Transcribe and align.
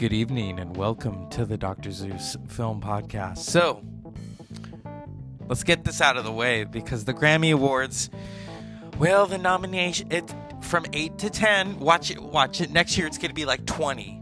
Good 0.00 0.14
evening 0.14 0.58
and 0.58 0.74
welcome 0.78 1.28
to 1.28 1.44
the 1.44 1.58
Dr. 1.58 1.90
Zeus 1.90 2.34
Film 2.48 2.80
Podcast. 2.80 3.36
So, 3.36 3.84
let's 5.46 5.62
get 5.62 5.84
this 5.84 6.00
out 6.00 6.16
of 6.16 6.24
the 6.24 6.32
way 6.32 6.64
because 6.64 7.04
the 7.04 7.12
Grammy 7.12 7.52
Awards, 7.52 8.08
well, 8.98 9.26
the 9.26 9.36
nomination 9.36 10.10
it 10.10 10.34
from 10.62 10.86
8 10.94 11.18
to 11.18 11.28
10, 11.28 11.80
watch 11.80 12.10
it 12.10 12.18
watch 12.18 12.62
it 12.62 12.70
next 12.70 12.96
year 12.96 13.06
it's 13.06 13.18
going 13.18 13.28
to 13.28 13.34
be 13.34 13.44
like 13.44 13.66
20. 13.66 14.18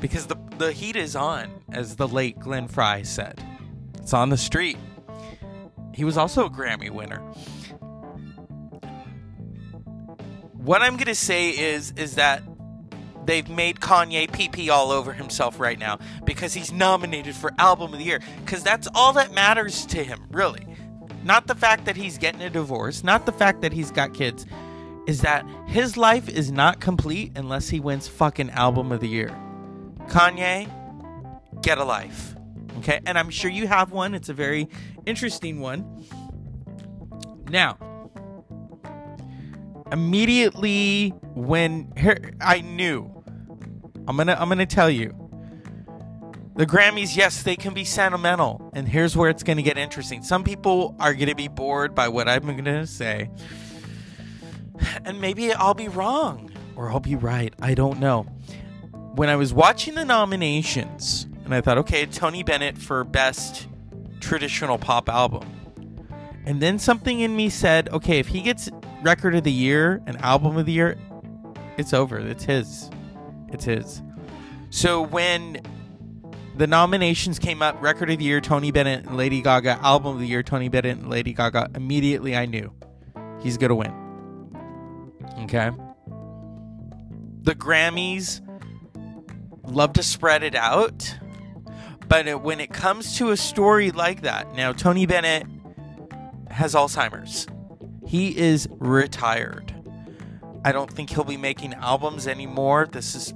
Because 0.00 0.26
the 0.26 0.34
the 0.58 0.72
heat 0.72 0.96
is 0.96 1.14
on, 1.14 1.48
as 1.70 1.94
the 1.94 2.08
late 2.08 2.40
Glenn 2.40 2.66
Frey 2.66 3.04
said. 3.04 3.40
It's 3.98 4.12
on 4.12 4.30
the 4.30 4.36
street. 4.36 4.76
He 5.94 6.02
was 6.02 6.16
also 6.16 6.46
a 6.46 6.50
Grammy 6.50 6.90
winner. 6.90 7.20
What 10.54 10.82
I'm 10.82 10.94
going 10.94 11.06
to 11.06 11.14
say 11.14 11.50
is 11.50 11.92
is 11.92 12.16
that 12.16 12.42
they've 13.24 13.48
made 13.48 13.80
Kanye 13.80 14.28
PP 14.28 14.70
all 14.70 14.90
over 14.90 15.12
himself 15.12 15.60
right 15.60 15.78
now 15.78 15.98
because 16.24 16.54
he's 16.54 16.72
nominated 16.72 17.34
for 17.34 17.52
Album 17.58 17.92
of 17.92 17.98
the 17.98 18.04
Year. 18.04 18.20
Because 18.44 18.62
that's 18.62 18.88
all 18.94 19.12
that 19.14 19.32
matters 19.32 19.86
to 19.86 20.02
him, 20.02 20.26
really. 20.30 20.66
Not 21.24 21.46
the 21.46 21.54
fact 21.54 21.84
that 21.84 21.96
he's 21.96 22.18
getting 22.18 22.40
a 22.40 22.50
divorce, 22.50 23.04
not 23.04 23.26
the 23.26 23.32
fact 23.32 23.60
that 23.60 23.72
he's 23.72 23.90
got 23.90 24.14
kids, 24.14 24.46
is 25.06 25.20
that 25.22 25.44
his 25.66 25.96
life 25.96 26.28
is 26.28 26.50
not 26.50 26.80
complete 26.80 27.32
unless 27.36 27.68
he 27.68 27.80
wins 27.80 28.08
fucking 28.08 28.50
Album 28.50 28.92
of 28.92 29.00
the 29.00 29.08
Year. 29.08 29.28
Kanye, 30.06 30.70
get 31.62 31.78
a 31.78 31.84
life. 31.84 32.34
Okay? 32.78 33.00
And 33.06 33.18
I'm 33.18 33.30
sure 33.30 33.50
you 33.50 33.66
have 33.66 33.92
one. 33.92 34.14
It's 34.14 34.28
a 34.28 34.34
very 34.34 34.68
interesting 35.06 35.60
one. 35.60 36.04
Now, 37.50 37.78
immediately 39.92 41.10
when 41.34 41.92
here, 41.96 42.32
I 42.40 42.60
knew 42.60 43.19
I'm 44.08 44.16
to 44.16 44.40
I'm 44.40 44.48
to 44.58 44.66
tell 44.66 44.90
you. 44.90 45.16
The 46.56 46.66
Grammys 46.66 47.16
yes 47.16 47.42
they 47.42 47.56
can 47.56 47.72
be 47.74 47.84
sentimental 47.84 48.70
and 48.74 48.86
here's 48.86 49.16
where 49.16 49.30
it's 49.30 49.42
to 49.56 49.62
get 49.62 49.78
interesting. 49.78 50.22
Some 50.22 50.44
people 50.44 50.94
are 50.98 51.14
to 51.28 51.34
be 51.34 51.48
bored 51.48 51.94
by 51.94 52.08
what 52.08 52.28
I'm 52.28 52.42
to 52.64 52.86
say 52.86 53.30
and 55.04 55.20
maybe 55.20 55.52
I'll 55.52 55.74
be 55.74 55.88
wrong 55.88 56.50
or 56.76 56.90
I'll 56.90 57.00
be 57.00 57.16
right. 57.16 57.54
I 57.60 57.74
don't 57.74 58.00
know. 58.00 58.22
When 59.14 59.28
I 59.28 59.36
was 59.36 59.52
watching 59.52 59.94
the 59.94 60.04
nominations 60.04 61.26
and 61.44 61.54
I 61.54 61.60
thought 61.60 61.78
okay 61.78 62.06
Tony 62.06 62.42
Bennett 62.42 62.78
for 62.78 63.04
best 63.04 63.68
traditional 64.20 64.78
pop 64.78 65.08
album. 65.08 65.48
And 66.46 66.60
then 66.60 66.78
something 66.78 67.20
in 67.20 67.36
me 67.36 67.48
said 67.48 67.88
okay 67.90 68.18
if 68.18 68.28
he 68.28 68.40
gets 68.40 68.68
record 69.02 69.34
of 69.34 69.44
the 69.44 69.52
year 69.52 70.02
and 70.06 70.20
album 70.20 70.56
of 70.56 70.66
the 70.66 70.72
year, 70.72 70.98
it's 71.76 71.92
over. 71.92 72.18
It's 72.18 72.44
his. 72.44 72.90
It's 73.52 73.64
his. 73.64 74.02
So 74.70 75.02
when 75.02 75.60
the 76.56 76.66
nominations 76.66 77.38
came 77.38 77.62
up, 77.62 77.80
record 77.82 78.10
of 78.10 78.18
the 78.18 78.24
year, 78.24 78.40
Tony 78.40 78.70
Bennett 78.70 79.06
and 79.06 79.16
Lady 79.16 79.40
Gaga, 79.42 79.78
album 79.82 80.14
of 80.14 80.20
the 80.20 80.26
year, 80.26 80.42
Tony 80.42 80.68
Bennett 80.68 80.98
and 80.98 81.08
Lady 81.08 81.32
Gaga, 81.32 81.70
immediately 81.74 82.36
I 82.36 82.46
knew 82.46 82.72
he's 83.42 83.56
going 83.56 83.70
to 83.70 83.74
win. 83.74 83.94
Okay. 85.44 85.70
The 87.42 87.54
Grammys 87.54 88.40
love 89.64 89.94
to 89.94 90.02
spread 90.02 90.42
it 90.42 90.54
out. 90.54 91.16
But 92.08 92.26
it, 92.26 92.40
when 92.40 92.60
it 92.60 92.72
comes 92.72 93.16
to 93.18 93.30
a 93.30 93.36
story 93.36 93.92
like 93.92 94.22
that, 94.22 94.52
now 94.54 94.72
Tony 94.72 95.06
Bennett 95.06 95.46
has 96.50 96.74
Alzheimer's. 96.74 97.46
He 98.06 98.36
is 98.36 98.68
retired. 98.72 99.72
I 100.64 100.72
don't 100.72 100.92
think 100.92 101.10
he'll 101.10 101.24
be 101.24 101.36
making 101.36 101.74
albums 101.74 102.26
anymore. 102.26 102.88
This 102.90 103.14
is 103.14 103.32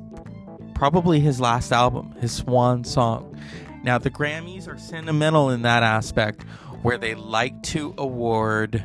probably 0.75 1.21
his 1.21 1.41
last 1.41 1.73
album, 1.73 2.12
his 2.21 2.33
swan 2.33 2.85
song. 2.85 3.39
Now, 3.83 3.99
the 3.99 4.11
Grammys 4.11 4.67
are 4.69 4.79
sentimental 4.79 5.51
in 5.51 5.62
that 5.62 5.83
aspect 5.83 6.43
where 6.83 6.99
they 6.99 7.15
like 7.15 7.62
to 7.65 7.95
award, 7.99 8.83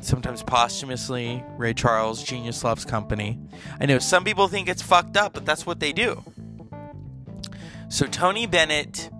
sometimes 0.00 0.42
posthumously, 0.42 1.44
Ray 1.56 1.74
Charles, 1.74 2.22
Genius 2.22 2.62
Loves 2.64 2.84
Company. 2.84 3.38
I 3.80 3.86
know 3.86 3.98
some 3.98 4.24
people 4.24 4.48
think 4.48 4.68
it's 4.68 4.82
fucked 4.82 5.16
up, 5.16 5.34
but 5.34 5.44
that's 5.44 5.66
what 5.66 5.80
they 5.80 5.92
do. 5.92 6.22
So, 7.88 8.06
Tony 8.06 8.46
Bennett 8.46 9.10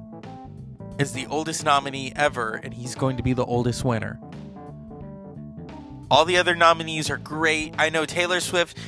is 0.99 1.13
the 1.13 1.27
oldest 1.27 1.65
nominee 1.65 2.13
ever, 2.17 2.55
and 2.55 2.73
he's 2.73 2.95
going 2.95 3.17
to 3.17 3.23
be 3.23 3.33
the 3.33 3.45
oldest 3.45 3.85
winner. 3.85 4.19
All 6.11 6.25
the 6.25 6.37
other 6.37 6.55
nominees 6.55 7.11
are 7.11 7.17
great. 7.17 7.75
I 7.79 7.91
know 7.91 8.05
Taylor 8.05 8.41
Swift. 8.41 8.79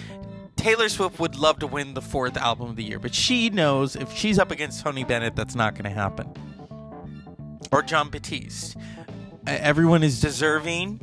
Taylor 0.69 0.89
Swift 0.91 1.19
would 1.19 1.35
love 1.35 1.59
to 1.61 1.67
win 1.67 1.95
the 1.95 2.03
fourth 2.03 2.37
album 2.37 2.69
of 2.69 2.77
the 2.77 2.85
year, 2.85 2.99
but 2.99 3.15
she 3.15 3.49
knows 3.49 3.97
if 3.97 4.13
she's 4.13 4.39
up 4.39 4.51
against 4.51 4.83
Tony 4.83 5.03
Bennett, 5.03 5.35
that's 5.35 5.55
not 5.55 5.73
going 5.75 5.85
to 5.85 5.91
happen. 5.91 6.31
Or 7.73 7.83
Jon 7.83 8.11
Batiste. 8.11 8.77
Everyone 9.47 10.03
is 10.03 10.21
deserving. 10.21 11.01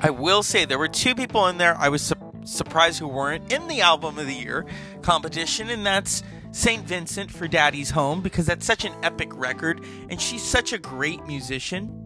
I 0.00 0.08
will 0.08 0.42
say 0.42 0.64
there 0.64 0.78
were 0.78 0.88
two 0.88 1.14
people 1.14 1.46
in 1.48 1.58
there 1.58 1.76
I 1.76 1.90
was 1.90 2.00
su- 2.00 2.14
surprised 2.44 2.98
who 2.98 3.08
weren't 3.08 3.52
in 3.52 3.68
the 3.68 3.82
album 3.82 4.18
of 4.18 4.26
the 4.26 4.34
year 4.34 4.64
competition, 5.02 5.68
and 5.68 5.84
that's 5.84 6.22
St. 6.52 6.84
Vincent 6.84 7.30
for 7.30 7.46
Daddy's 7.46 7.90
Home 7.90 8.22
because 8.22 8.46
that's 8.46 8.64
such 8.64 8.86
an 8.86 8.94
epic 9.02 9.28
record, 9.34 9.84
and 10.08 10.18
she's 10.18 10.42
such 10.42 10.72
a 10.72 10.78
great 10.78 11.26
musician 11.26 12.04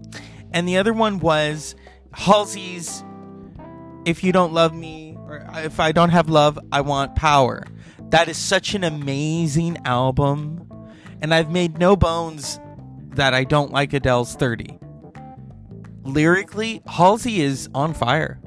and 0.52 0.66
the 0.66 0.78
other 0.78 0.92
one 0.92 1.18
was 1.18 1.74
Halsey's 2.12 3.04
If 4.04 4.24
You 4.24 4.32
Don't 4.32 4.52
Love 4.52 4.74
Me, 4.74 5.07
or 5.28 5.40
uh, 5.40 5.60
If 5.60 5.78
I 5.78 5.92
Don't 5.92 6.10
Have 6.10 6.28
Love, 6.28 6.58
I 6.72 6.80
Want 6.80 7.14
Power. 7.14 7.62
That 8.10 8.28
is 8.28 8.36
such 8.36 8.74
an 8.74 8.82
amazing 8.82 9.78
album. 9.84 10.66
And 11.20 11.34
I've 11.34 11.50
made 11.50 11.78
no 11.78 11.96
bones 11.96 12.58
that 13.10 13.34
I 13.34 13.44
don't 13.44 13.72
like 13.72 13.92
Adele's 13.92 14.34
30. 14.34 14.78
Lyrically, 16.04 16.82
Halsey 16.86 17.42
is 17.42 17.68
on 17.74 17.92
fire. 17.92 18.40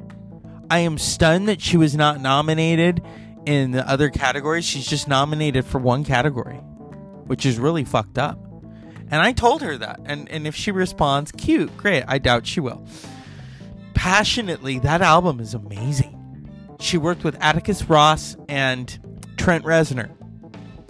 I 0.69 0.79
am 0.79 0.97
stunned 0.97 1.47
that 1.49 1.61
she 1.61 1.77
was 1.77 1.95
not 1.95 2.21
nominated 2.21 3.03
in 3.45 3.71
the 3.71 3.87
other 3.87 4.09
categories. 4.09 4.65
She's 4.65 4.87
just 4.87 5.07
nominated 5.07 5.65
for 5.65 5.79
one 5.79 6.03
category, 6.03 6.55
which 7.25 7.45
is 7.45 7.59
really 7.59 7.83
fucked 7.83 8.17
up. 8.17 8.39
And 9.11 9.21
I 9.21 9.33
told 9.33 9.61
her 9.61 9.77
that. 9.77 9.99
And, 10.05 10.29
and 10.29 10.47
if 10.47 10.55
she 10.55 10.71
responds, 10.71 11.33
cute, 11.33 11.75
great. 11.75 12.05
I 12.07 12.17
doubt 12.17 12.47
she 12.47 12.61
will. 12.61 12.87
Passionately, 13.93 14.79
that 14.79 15.01
album 15.01 15.41
is 15.41 15.53
amazing. 15.53 16.10
She 16.91 16.97
worked 16.97 17.23
with 17.23 17.37
Atticus 17.39 17.85
Ross 17.85 18.35
and 18.49 18.99
Trent 19.37 19.63
Reznor. 19.63 20.11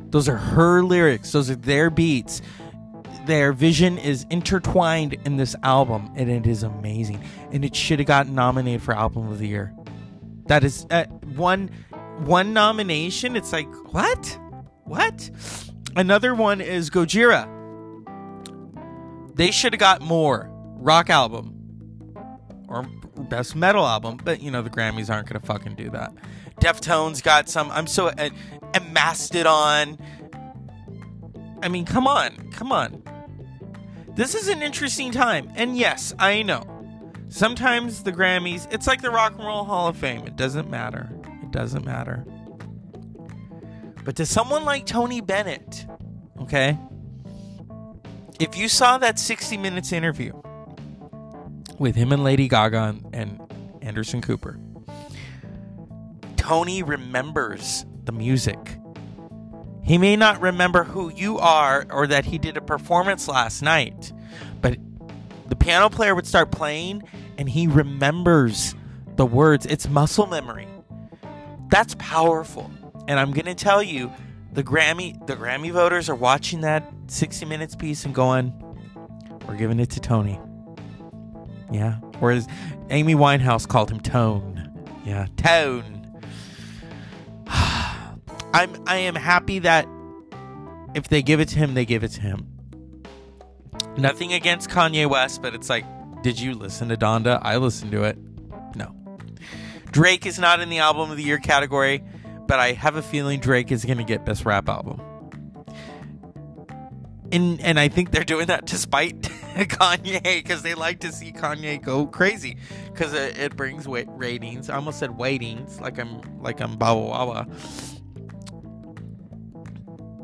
Those 0.09 0.27
are 0.27 0.35
her 0.35 0.81
lyrics, 0.81 1.31
those 1.31 1.47
are 1.51 1.55
their 1.55 1.91
beats. 1.91 2.41
Their 3.27 3.53
vision 3.53 3.99
is 3.99 4.25
intertwined 4.31 5.13
in 5.25 5.37
this 5.37 5.55
album, 5.61 6.11
and 6.15 6.27
it 6.27 6.47
is 6.47 6.63
amazing. 6.63 7.23
And 7.51 7.63
it 7.63 7.75
should 7.75 7.99
have 7.99 8.07
gotten 8.07 8.33
nominated 8.33 8.81
for 8.81 8.95
Album 8.95 9.31
of 9.31 9.37
the 9.37 9.47
Year. 9.47 9.75
That 10.47 10.63
is 10.63 10.87
uh, 10.89 11.03
one 11.35 11.69
one 12.25 12.51
nomination. 12.51 13.35
It's 13.35 13.53
like 13.53 13.71
what? 13.93 14.39
What? 14.85 15.29
Another 15.95 16.33
one 16.33 16.61
is 16.61 16.89
Gojira 16.89 17.47
they 19.35 19.51
should 19.51 19.73
have 19.73 19.79
got 19.79 20.01
more 20.01 20.49
rock 20.77 21.09
album 21.11 21.60
best 23.23 23.55
metal 23.55 23.85
album, 23.85 24.19
but 24.23 24.41
you 24.41 24.51
know 24.51 24.61
the 24.61 24.69
Grammys 24.69 25.09
aren't 25.09 25.27
gonna 25.27 25.39
fucking 25.39 25.75
do 25.75 25.89
that. 25.91 26.13
Deftones 26.59 27.23
got 27.23 27.49
some. 27.49 27.71
I'm 27.71 27.87
so 27.87 28.07
uh, 28.07 28.29
and 28.73 28.93
Mastodon. 28.93 29.97
I 31.63 31.67
mean, 31.67 31.85
come 31.85 32.07
on, 32.07 32.51
come 32.51 32.71
on. 32.71 33.03
This 34.15 34.35
is 34.35 34.47
an 34.47 34.61
interesting 34.61 35.11
time, 35.11 35.51
and 35.55 35.77
yes, 35.77 36.13
I 36.19 36.41
know. 36.41 36.65
Sometimes 37.29 38.03
the 38.03 38.11
Grammys, 38.11 38.67
it's 38.73 38.87
like 38.87 39.01
the 39.01 39.09
Rock 39.09 39.35
and 39.37 39.45
Roll 39.45 39.63
Hall 39.63 39.87
of 39.87 39.95
Fame. 39.95 40.27
It 40.27 40.35
doesn't 40.35 40.69
matter. 40.69 41.09
It 41.43 41.51
doesn't 41.51 41.85
matter. 41.85 42.25
But 44.03 44.15
to 44.17 44.25
someone 44.25 44.65
like 44.65 44.85
Tony 44.85 45.21
Bennett, 45.21 45.85
okay, 46.41 46.77
if 48.39 48.57
you 48.57 48.67
saw 48.67 48.97
that 48.97 49.19
60 49.19 49.57
Minutes 49.57 49.93
interview 49.93 50.40
with 51.81 51.95
him 51.95 52.11
and 52.11 52.23
Lady 52.23 52.47
Gaga 52.47 52.95
and 53.11 53.41
Anderson 53.81 54.21
Cooper, 54.21 54.59
Tony 56.37 56.83
remembers 56.83 57.85
the 58.05 58.11
music. 58.11 58.77
He 59.83 59.97
may 59.97 60.15
not 60.15 60.39
remember 60.39 60.83
who 60.83 61.11
you 61.11 61.39
are 61.39 61.87
or 61.89 62.05
that 62.05 62.25
he 62.25 62.37
did 62.37 62.55
a 62.55 62.61
performance 62.61 63.27
last 63.27 63.63
night, 63.63 64.13
but 64.61 64.77
the 65.47 65.55
piano 65.55 65.89
player 65.89 66.13
would 66.13 66.27
start 66.27 66.51
playing 66.51 67.01
and 67.39 67.49
he 67.49 67.65
remembers 67.65 68.75
the 69.15 69.25
words. 69.25 69.65
It's 69.65 69.89
muscle 69.89 70.27
memory. 70.27 70.67
That's 71.69 71.95
powerful. 71.97 72.69
And 73.07 73.19
I'm 73.19 73.31
going 73.31 73.45
to 73.45 73.55
tell 73.55 73.81
you, 73.81 74.11
the 74.53 74.63
Grammy 74.63 75.25
the 75.25 75.35
Grammy 75.35 75.71
voters 75.71 76.09
are 76.09 76.15
watching 76.15 76.61
that 76.61 76.91
60 77.07 77.45
minutes 77.45 77.75
piece 77.75 78.05
and 78.05 78.13
going, 78.13 78.53
we're 79.47 79.55
giving 79.55 79.79
it 79.79 79.89
to 79.91 79.99
Tony. 79.99 80.39
Yeah. 81.71 81.95
Whereas 82.19 82.47
Amy 82.89 83.15
Winehouse 83.15 83.67
called 83.67 83.89
him 83.89 83.99
Tone. 83.99 84.69
Yeah, 85.05 85.27
Tone. 85.37 85.97
I'm 87.47 88.75
I 88.85 88.97
am 88.97 89.15
happy 89.15 89.59
that 89.59 89.87
if 90.93 91.07
they 91.07 91.21
give 91.21 91.39
it 91.39 91.47
to 91.49 91.57
him, 91.57 91.73
they 91.73 91.85
give 91.85 92.03
it 92.03 92.11
to 92.11 92.21
him. 92.21 92.47
Nothing 93.97 94.33
against 94.33 94.69
Kanye 94.69 95.09
West, 95.09 95.41
but 95.41 95.55
it's 95.55 95.69
like, 95.69 95.85
did 96.21 96.39
you 96.39 96.53
listen 96.53 96.89
to 96.89 96.97
Donda? 96.97 97.39
I 97.41 97.57
listened 97.57 97.91
to 97.91 98.03
it. 98.03 98.17
No. 98.75 98.95
Drake 99.91 100.25
is 100.25 100.39
not 100.39 100.59
in 100.59 100.69
the 100.69 100.79
album 100.79 101.11
of 101.11 101.17
the 101.17 101.23
year 101.23 101.39
category, 101.39 102.03
but 102.47 102.59
I 102.59 102.73
have 102.73 102.95
a 102.95 103.01
feeling 103.01 103.39
Drake 103.39 103.71
is 103.71 103.83
going 103.83 103.97
to 103.97 104.03
get 104.03 104.25
best 104.25 104.45
rap 104.45 104.69
album. 104.69 105.01
And 107.31 107.61
and 107.61 107.79
I 107.79 107.87
think 107.87 108.11
they're 108.11 108.23
doing 108.23 108.47
that 108.47 108.65
despite 108.65 109.21
Kanye 109.21 110.21
because 110.23 110.63
they 110.63 110.73
like 110.73 110.99
to 110.99 111.11
see 111.11 111.31
Kanye 111.31 111.81
go 111.81 112.05
crazy 112.05 112.57
because 112.91 113.13
it, 113.13 113.37
it, 113.37 113.55
brings 113.55 113.87
wa- 113.87 114.03
ratings. 114.07 114.69
I 114.69 114.75
almost 114.75 114.99
said 114.99 115.17
waitings 115.17 115.79
like 115.79 115.97
I'm 115.97 116.21
like 116.41 116.59
I'm 116.59 116.77
Bawa 116.77 117.07
Wawa. 117.07 117.47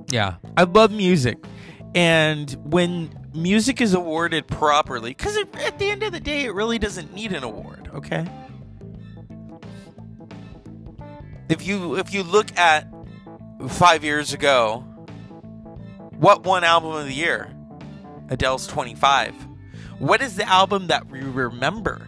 Yeah, 0.09 0.36
I 0.56 0.63
love 0.63 0.92
music, 0.92 1.38
and 1.94 2.51
when 2.63 3.09
music 3.33 3.81
is 3.81 3.94
awarded 3.94 4.48
properly, 4.48 5.12
because 5.12 5.38
at 5.38 5.80
the 5.80 5.89
end 5.89 6.04
of 6.04 6.12
the 6.12 6.19
day, 6.19 6.45
it 6.45 6.54
really 6.54 6.80
doesn't 6.80 7.13
need 7.13 7.31
an 7.33 7.44
award. 7.44 7.89
Okay. 7.94 8.25
If 11.50 11.65
you 11.65 11.95
if 11.95 12.13
you 12.13 12.24
look 12.24 12.57
at 12.57 12.88
five 13.69 14.04
years 14.04 14.33
ago, 14.33 14.83
what 16.18 16.44
one 16.44 16.64
album 16.64 16.92
of 16.92 17.06
the 17.06 17.14
year? 17.14 17.54
Adele's 18.30 18.68
25. 18.68 19.34
What 20.00 20.22
is 20.22 20.36
the 20.36 20.48
album 20.48 20.88
that 20.88 21.10
we 21.10 21.22
remember? 21.22 22.08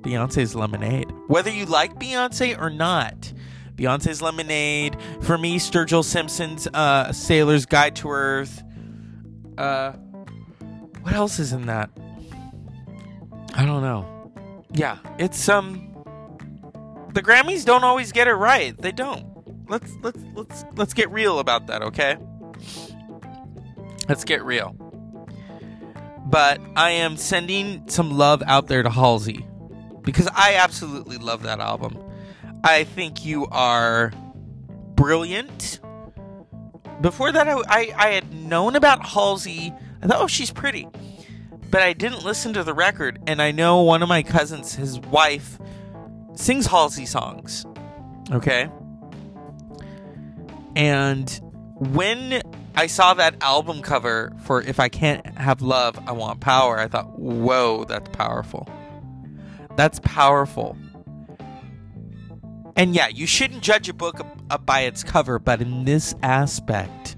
Beyonce's 0.00 0.54
Lemonade. 0.54 1.10
Whether 1.28 1.50
you 1.50 1.66
like 1.66 1.94
Beyonce 1.98 2.58
or 2.60 2.70
not, 2.70 3.32
Beyonce's 3.74 4.20
Lemonade. 4.20 4.96
For 5.22 5.38
me, 5.38 5.58
Sturgill 5.58 6.04
Simpson's 6.04 6.66
uh, 6.68 7.12
Sailor's 7.12 7.66
Guide 7.66 7.96
to 7.96 8.10
Earth. 8.10 8.62
Uh, 9.56 9.92
what 11.02 11.14
else 11.14 11.38
is 11.38 11.52
in 11.52 11.66
that? 11.66 11.90
I 13.54 13.64
don't 13.64 13.82
know. 13.82 14.30
Yeah, 14.72 14.98
it's 15.18 15.48
um. 15.48 15.90
The 17.12 17.22
Grammys 17.22 17.64
don't 17.64 17.84
always 17.84 18.10
get 18.10 18.26
it 18.26 18.34
right. 18.34 18.76
They 18.76 18.92
don't. 18.92 19.24
Let's 19.68 19.92
let's 20.02 20.18
let's 20.34 20.64
let's 20.74 20.94
get 20.94 21.10
real 21.10 21.38
about 21.38 21.68
that, 21.68 21.82
okay? 21.82 22.18
Let's 24.08 24.24
get 24.24 24.44
real. 24.44 24.76
But 26.26 26.60
I 26.76 26.90
am 26.90 27.16
sending 27.16 27.88
some 27.88 28.10
love 28.10 28.42
out 28.46 28.66
there 28.66 28.82
to 28.82 28.90
Halsey 28.90 29.46
because 30.02 30.28
I 30.34 30.54
absolutely 30.56 31.18
love 31.18 31.42
that 31.42 31.60
album. 31.60 31.98
I 32.62 32.84
think 32.84 33.24
you 33.24 33.46
are 33.48 34.12
brilliant. 34.94 35.80
Before 37.00 37.30
that, 37.32 37.48
I, 37.48 37.54
I, 37.68 37.92
I 37.96 38.08
had 38.10 38.32
known 38.32 38.76
about 38.76 39.04
Halsey. 39.04 39.72
I 40.02 40.06
thought, 40.06 40.20
oh, 40.20 40.26
she's 40.26 40.50
pretty. 40.50 40.88
But 41.70 41.82
I 41.82 41.92
didn't 41.92 42.24
listen 42.24 42.54
to 42.54 42.64
the 42.64 42.74
record. 42.74 43.20
And 43.26 43.42
I 43.42 43.50
know 43.50 43.82
one 43.82 44.02
of 44.02 44.08
my 44.08 44.22
cousins, 44.22 44.74
his 44.74 45.00
wife, 45.00 45.58
sings 46.34 46.66
Halsey 46.66 47.06
songs. 47.06 47.66
Okay? 48.30 48.70
And 50.76 51.40
when 51.74 52.42
I 52.76 52.88
saw 52.88 53.14
that 53.14 53.36
album 53.40 53.82
cover 53.82 54.32
for 54.44 54.60
If 54.60 54.80
I 54.80 54.88
Can't 54.88 55.26
Have 55.38 55.62
Love, 55.62 55.98
I 56.08 56.12
Want 56.12 56.40
Power. 56.40 56.78
I 56.78 56.88
thought, 56.88 57.18
whoa, 57.18 57.84
that's 57.84 58.08
powerful. 58.10 58.68
That's 59.76 60.00
powerful. 60.00 60.76
And 62.76 62.94
yeah, 62.94 63.08
you 63.08 63.26
shouldn't 63.26 63.62
judge 63.62 63.88
a 63.88 63.94
book 63.94 64.20
by 64.66 64.80
its 64.80 65.04
cover, 65.04 65.38
but 65.38 65.62
in 65.62 65.84
this 65.84 66.14
aspect, 66.22 67.16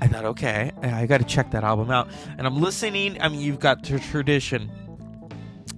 I 0.00 0.06
thought, 0.06 0.24
okay, 0.26 0.70
I 0.82 1.06
got 1.06 1.18
to 1.18 1.26
check 1.26 1.50
that 1.50 1.64
album 1.64 1.90
out. 1.90 2.08
And 2.36 2.46
I'm 2.46 2.60
listening. 2.60 3.20
I 3.20 3.28
mean, 3.28 3.40
you've 3.40 3.58
got 3.58 3.82
the 3.82 3.98
tradition 3.98 4.70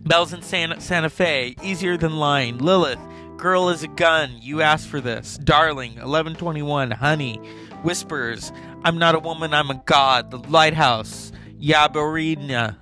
Bells 0.04 0.32
in 0.32 0.42
Santa, 0.42 0.80
Santa 0.80 1.10
Fe, 1.10 1.54
Easier 1.62 1.96
Than 1.96 2.16
Lying, 2.16 2.58
Lilith, 2.58 2.98
Girl 3.36 3.70
is 3.70 3.82
a 3.82 3.88
Gun, 3.88 4.30
You 4.40 4.60
Asked 4.60 4.88
for 4.88 5.00
This, 5.00 5.38
Darling, 5.38 5.92
1121, 5.92 6.90
Honey, 6.90 7.40
Whispers, 7.82 8.52
I'm 8.84 8.98
Not 8.98 9.14
a 9.14 9.18
Woman, 9.18 9.54
I'm 9.54 9.70
a 9.70 9.82
God, 9.86 10.30
The 10.30 10.38
Lighthouse, 10.38 11.32
Yabarina. 11.60 12.76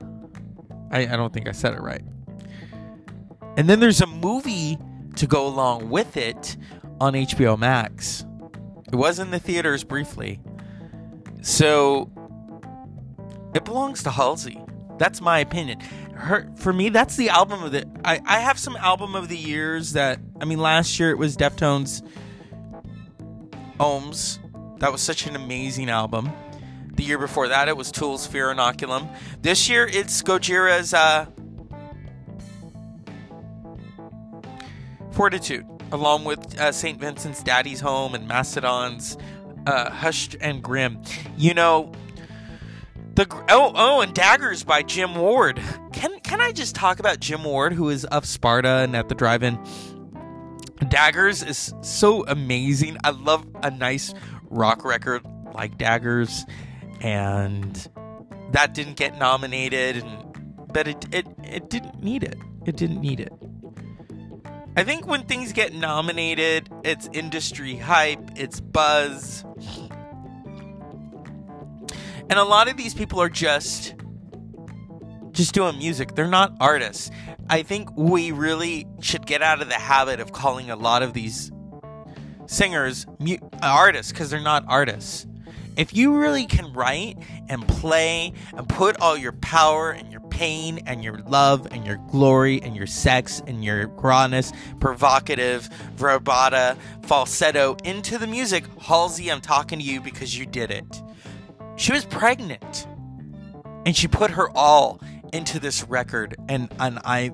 I, 0.91 1.01
I 1.03 1.17
don't 1.17 1.33
think 1.33 1.49
I 1.49 1.53
said 1.53 1.75
it 1.75 1.81
right. 1.81 2.03
And 3.57 3.69
then 3.69 3.81
there's 3.81 4.01
a 4.01 4.07
movie 4.07 4.79
to 5.17 5.27
go 5.27 5.47
along 5.47 5.91
with 5.91 6.17
it 6.17 6.57
on 7.01 7.15
HBO 7.15 7.59
Max. 7.59 8.25
It 8.91 8.97
was 8.97 9.19
in 9.19 9.31
the 9.31 9.39
theaters 9.39 9.85
briefly. 9.85 10.41
So 11.43 12.11
it 13.55 13.65
belongs 13.65 14.03
to 14.05 14.11
Halsey. 14.11 14.61
That's 14.99 15.21
my 15.21 15.39
opinion. 15.39 15.81
Her 16.15 16.51
for 16.57 16.73
me, 16.73 16.89
that's 16.89 17.17
the 17.17 17.29
album 17.29 17.63
of 17.63 17.73
the 17.73 17.87
I, 18.05 18.21
I 18.27 18.41
have 18.41 18.59
some 18.59 18.77
album 18.77 19.15
of 19.15 19.29
the 19.29 19.37
years 19.37 19.93
that 19.93 20.19
I 20.41 20.45
mean 20.45 20.59
last 20.59 20.99
year 20.99 21.11
it 21.11 21.19
was 21.19 21.37
Deftones 21.37 22.03
Ohms 23.79 24.39
that 24.79 24.93
was 24.93 25.01
such 25.01 25.27
an 25.27 25.37
amazing 25.37 25.91
album. 25.91 26.31
The 26.95 27.05
year 27.05 27.19
before 27.19 27.49
that, 27.49 27.69
it 27.69 27.77
was 27.77 27.93
Tool's 27.93 28.27
Fear 28.27 28.55
Inoculum. 28.55 29.15
This 29.41 29.69
year, 29.69 29.87
it's 29.87 30.23
Gojira's 30.23 30.93
uh, 30.93 31.27
Fortitude, 35.13 35.67
along 35.93 36.25
with 36.25 36.59
uh, 36.61 36.73
St. 36.73 36.99
Vincent's 36.99 37.43
Daddy's 37.43 37.81
Home 37.81 38.15
and 38.15 38.29
Mastodon's 38.29 39.17
uh, 39.67 39.91
Hushed 39.91 40.37
and 40.41 40.63
Grim. 40.63 41.01
You 41.37 41.55
know, 41.55 41.93
the 43.15 43.27
oh 43.49 43.73
oh 43.75 44.01
and 44.01 44.15
Daggers 44.15 44.65
by 44.65 44.83
Jim 44.83 45.17
Ward. 45.17 45.61
Can 45.93 46.21
can 46.21 46.41
I 46.41 46.53
just 46.53 46.75
talk 46.75 47.01
about 47.01 47.21
Jim 47.21 47.43
Ward, 47.45 47.73
who 47.73 47.89
is 47.89 48.05
of 48.07 48.27
Sparta 48.27 48.69
and 48.69 48.95
at 48.95 49.09
the 49.09 49.15
drive-in? 49.15 49.59
Daggers 50.89 51.43
is 51.43 51.75
so 51.83 52.25
amazing. 52.27 52.97
I 53.03 53.11
love 53.11 53.47
a 53.63 53.71
nice 53.71 54.15
rock 54.51 54.85
record 54.85 55.23
like 55.55 55.79
Daggers, 55.79 56.45
and 57.01 57.89
that 58.53 58.75
didn't 58.75 58.97
get 58.97 59.19
nominated, 59.19 59.97
and 59.97 60.73
but 60.73 60.89
it 60.89 61.07
it 61.15 61.27
it 61.45 61.71
didn't 61.71 62.03
need 62.03 62.23
it. 62.23 62.37
It 62.67 62.77
didn't 62.77 63.01
need 63.01 63.21
it. 63.21 63.33
I 64.77 64.85
think 64.85 65.07
when 65.07 65.25
things 65.25 65.53
get 65.53 65.75
nominated, 65.75 66.69
it's 66.85 67.09
industry 67.13 67.77
hype, 67.77 68.31
it's 68.37 68.61
buzz. 68.61 69.45
And 72.31 72.39
a 72.39 72.45
lot 72.45 72.69
of 72.69 72.77
these 72.77 72.95
people 72.95 73.21
are 73.21 73.29
just 73.29 73.95
just 75.33 75.55
doing 75.55 75.79
music. 75.79 76.15
They're 76.15 76.27
not 76.27 76.57
artists. 76.61 77.11
I 77.51 77.63
think 77.63 77.89
we 77.97 78.33
really 78.33 78.87
should 79.01 79.27
get 79.27 79.43
out 79.43 79.63
of 79.63 79.69
the 79.69 79.75
habit 79.75 80.21
of 80.21 80.33
calling 80.33 80.71
a 80.71 80.77
lot 80.77 81.03
of 81.03 81.13
these 81.13 81.51
singers 82.49 83.07
mu- 83.21 83.37
artists 83.63 84.11
because 84.11 84.31
they're 84.31 84.41
not 84.41 84.65
artists. 84.67 85.27
If 85.77 85.95
you 85.95 86.17
really 86.17 86.47
can 86.47 86.73
write 86.73 87.19
and 87.49 87.67
play 87.69 88.33
and 88.57 88.69
put 88.69 89.01
all 89.01 89.17
your 89.17 89.31
power 89.31 89.93
and 89.93 90.11
your 90.11 90.23
pain 90.23 90.81
and 90.87 91.05
your 91.05 91.19
love 91.19 91.69
and 91.71 91.87
your 91.87 91.99
glory 92.11 92.61
and 92.61 92.75
your 92.75 92.89
sex 92.89 93.41
and 93.47 93.63
your 93.63 93.87
rawness, 93.87 94.53
provocative, 94.81 95.69
vibrato, 95.95 96.77
falsetto 97.03 97.77
into 97.85 98.19
the 98.19 98.27
music, 98.27 98.65
Halsey, 98.81 99.31
I'm 99.31 99.41
talking 99.41 99.79
to 99.79 99.85
you 99.85 100.01
because 100.01 100.37
you 100.37 100.47
did 100.47 100.73
it. 100.73 101.01
She 101.77 101.93
was 101.93 102.05
pregnant 102.05 102.89
and 103.87 103.97
she 103.97 104.09
put 104.09 104.33
her 104.33 104.51
all 104.57 105.01
into 105.33 105.61
this 105.61 105.85
record 105.85 106.35
and 106.49 106.75
and 106.81 106.99
I 107.05 107.31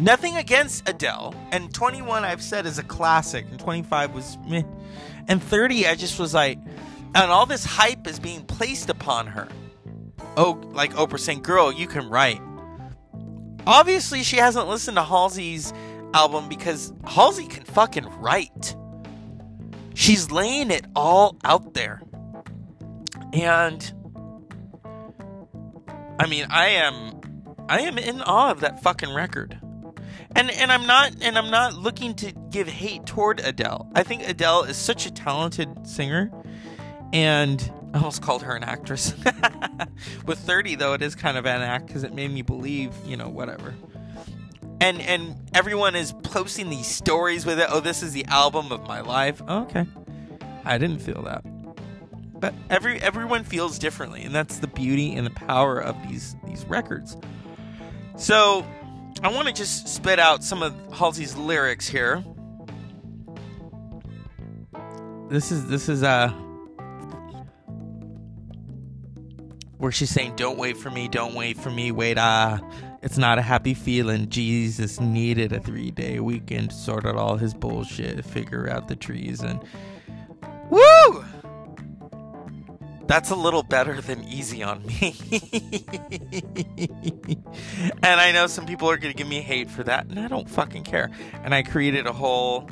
Nothing 0.00 0.36
against 0.36 0.88
Adele. 0.88 1.34
And 1.52 1.72
21, 1.72 2.24
I've 2.24 2.42
said, 2.42 2.64
is 2.66 2.78
a 2.78 2.82
classic. 2.82 3.46
And 3.50 3.60
25 3.60 4.14
was 4.14 4.38
meh. 4.46 4.62
And 5.28 5.42
30, 5.42 5.86
I 5.86 5.94
just 5.94 6.18
was 6.18 6.32
like, 6.32 6.58
and 7.14 7.30
all 7.30 7.44
this 7.46 7.64
hype 7.64 8.06
is 8.06 8.18
being 8.18 8.44
placed 8.44 8.88
upon 8.88 9.26
her. 9.28 9.46
Oh, 10.36 10.60
like 10.72 10.94
Oprah 10.94 11.18
saying, 11.18 11.42
girl, 11.42 11.70
you 11.70 11.86
can 11.86 12.08
write. 12.08 12.40
Obviously, 13.66 14.22
she 14.22 14.36
hasn't 14.36 14.68
listened 14.68 14.96
to 14.96 15.02
Halsey's 15.02 15.72
album 16.14 16.48
because 16.48 16.92
Halsey 17.04 17.46
can 17.46 17.64
fucking 17.64 18.06
write. 18.20 18.74
She's 19.94 20.30
laying 20.30 20.70
it 20.70 20.86
all 20.96 21.36
out 21.44 21.74
there. 21.74 22.00
And 23.32 23.92
I 26.18 26.26
mean, 26.26 26.46
I 26.48 26.68
am 26.68 27.20
I 27.68 27.80
am 27.82 27.98
in 27.98 28.22
awe 28.22 28.50
of 28.50 28.60
that 28.60 28.82
fucking 28.82 29.12
record. 29.12 29.59
And 30.36 30.50
and 30.50 30.70
I'm 30.72 30.86
not 30.86 31.12
and 31.20 31.36
I'm 31.36 31.50
not 31.50 31.74
looking 31.74 32.14
to 32.16 32.32
give 32.50 32.68
hate 32.68 33.06
toward 33.06 33.40
Adele. 33.40 33.90
I 33.94 34.02
think 34.02 34.28
Adele 34.28 34.64
is 34.64 34.76
such 34.76 35.06
a 35.06 35.10
talented 35.10 35.86
singer 35.86 36.30
and 37.12 37.72
I 37.92 37.98
almost 37.98 38.22
called 38.22 38.42
her 38.44 38.54
an 38.54 38.62
actress. 38.62 39.14
With 40.26 40.38
30 40.38 40.76
though, 40.76 40.92
it 40.94 41.02
is 41.02 41.14
kind 41.14 41.36
of 41.36 41.46
an 41.46 41.62
act 41.62 41.88
cuz 41.92 42.04
it 42.04 42.14
made 42.14 42.30
me 42.30 42.42
believe, 42.42 42.92
you 43.04 43.16
know, 43.16 43.28
whatever. 43.28 43.74
and 44.80 45.00
and 45.02 45.36
everyone 45.54 45.96
is 45.96 46.12
posting 46.22 46.70
these 46.70 46.86
stories 46.86 47.44
with 47.44 47.58
it. 47.58 47.66
Oh, 47.70 47.80
this 47.80 48.02
is 48.02 48.12
the 48.12 48.24
album 48.26 48.70
of 48.72 48.82
my 48.86 49.00
life. 49.00 49.42
Oh, 49.48 49.62
okay, 49.62 49.86
I 50.64 50.78
didn't 50.78 51.00
feel 51.00 51.22
that, 51.22 51.44
but 52.38 52.54
every 52.70 53.00
everyone 53.02 53.44
feels 53.44 53.78
differently, 53.78 54.22
and 54.22 54.34
that's 54.34 54.58
the 54.60 54.68
beauty 54.68 55.14
and 55.14 55.26
the 55.26 55.30
power 55.30 55.78
of 55.80 55.96
these 56.08 56.36
these 56.46 56.64
records. 56.66 57.16
So, 58.16 58.64
I 59.22 59.28
want 59.28 59.48
to 59.48 59.52
just 59.52 59.86
spit 59.86 60.18
out 60.18 60.42
some 60.42 60.62
of 60.62 60.74
Halsey's 60.92 61.36
lyrics 61.36 61.86
here. 61.86 62.24
This 65.28 65.52
is 65.52 65.68
this 65.68 65.88
is 65.88 66.02
uh 66.02 66.30
where 69.76 69.92
she's 69.92 70.10
saying, 70.10 70.36
"Don't 70.36 70.58
wait 70.58 70.76
for 70.78 70.90
me, 70.90 71.06
don't 71.06 71.34
wait 71.34 71.58
for 71.58 71.70
me, 71.70 71.92
wait 71.92 72.16
ah." 72.18 72.60
It's 73.02 73.18
not 73.18 73.38
a 73.38 73.42
happy 73.42 73.74
feeling. 73.74 74.28
Jesus 74.28 75.00
needed 75.00 75.52
a 75.52 75.60
three 75.60 75.90
day 75.90 76.18
weekend 76.20 76.70
to 76.70 76.76
sort 76.76 77.04
out 77.04 77.16
all 77.16 77.36
his 77.36 77.52
bullshit, 77.52 78.24
figure 78.24 78.68
out 78.70 78.88
the 78.88 78.96
trees, 78.96 79.40
and 79.40 79.62
That's 83.10 83.30
a 83.30 83.34
little 83.34 83.64
better 83.64 84.00
than 84.00 84.22
easy 84.22 84.62
on 84.62 84.86
me. 84.86 85.16
and 88.04 88.20
I 88.20 88.30
know 88.30 88.46
some 88.46 88.66
people 88.66 88.88
are 88.88 88.96
going 88.96 89.12
to 89.12 89.18
give 89.18 89.26
me 89.26 89.40
hate 89.40 89.68
for 89.68 89.82
that, 89.82 90.06
and 90.06 90.16
I 90.20 90.28
don't 90.28 90.48
fucking 90.48 90.84
care. 90.84 91.10
And 91.42 91.52
I 91.52 91.64
created 91.64 92.06
a 92.06 92.12
whole 92.12 92.70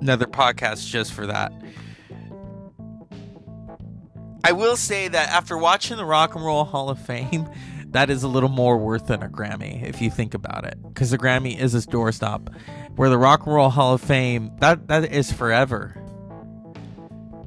another 0.00 0.24
podcast 0.24 0.88
just 0.88 1.12
for 1.12 1.26
that. 1.26 1.52
I 4.42 4.52
will 4.52 4.76
say 4.76 5.08
that 5.08 5.28
after 5.28 5.58
watching 5.58 5.98
the 5.98 6.06
Rock 6.06 6.34
and 6.34 6.42
Roll 6.42 6.64
Hall 6.64 6.88
of 6.88 6.98
Fame, 6.98 7.46
that 7.88 8.08
is 8.08 8.22
a 8.22 8.28
little 8.28 8.48
more 8.48 8.78
worth 8.78 9.08
than 9.08 9.22
a 9.22 9.28
Grammy 9.28 9.86
if 9.86 10.00
you 10.00 10.10
think 10.10 10.32
about 10.32 10.64
it, 10.64 10.78
because 10.82 11.10
the 11.10 11.18
Grammy 11.18 11.58
is 11.60 11.74
a 11.74 11.80
doorstop, 11.86 12.54
where 12.96 13.10
the 13.10 13.18
Rock 13.18 13.44
and 13.44 13.54
Roll 13.54 13.68
Hall 13.68 13.92
of 13.92 14.00
Fame 14.00 14.52
that 14.60 14.88
that 14.88 15.12
is 15.12 15.30
forever. 15.30 15.94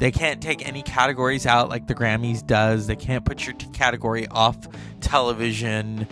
They 0.02 0.10
can't 0.10 0.42
take 0.42 0.68
any 0.68 0.82
categories 0.82 1.46
out 1.46 1.70
like 1.70 1.86
the 1.86 1.94
Grammys 1.94 2.44
does. 2.44 2.88
They 2.88 2.96
can't 2.96 3.24
put 3.24 3.46
your 3.46 3.54
t- 3.54 3.68
category 3.68 4.28
off 4.30 4.58
television. 5.00 6.08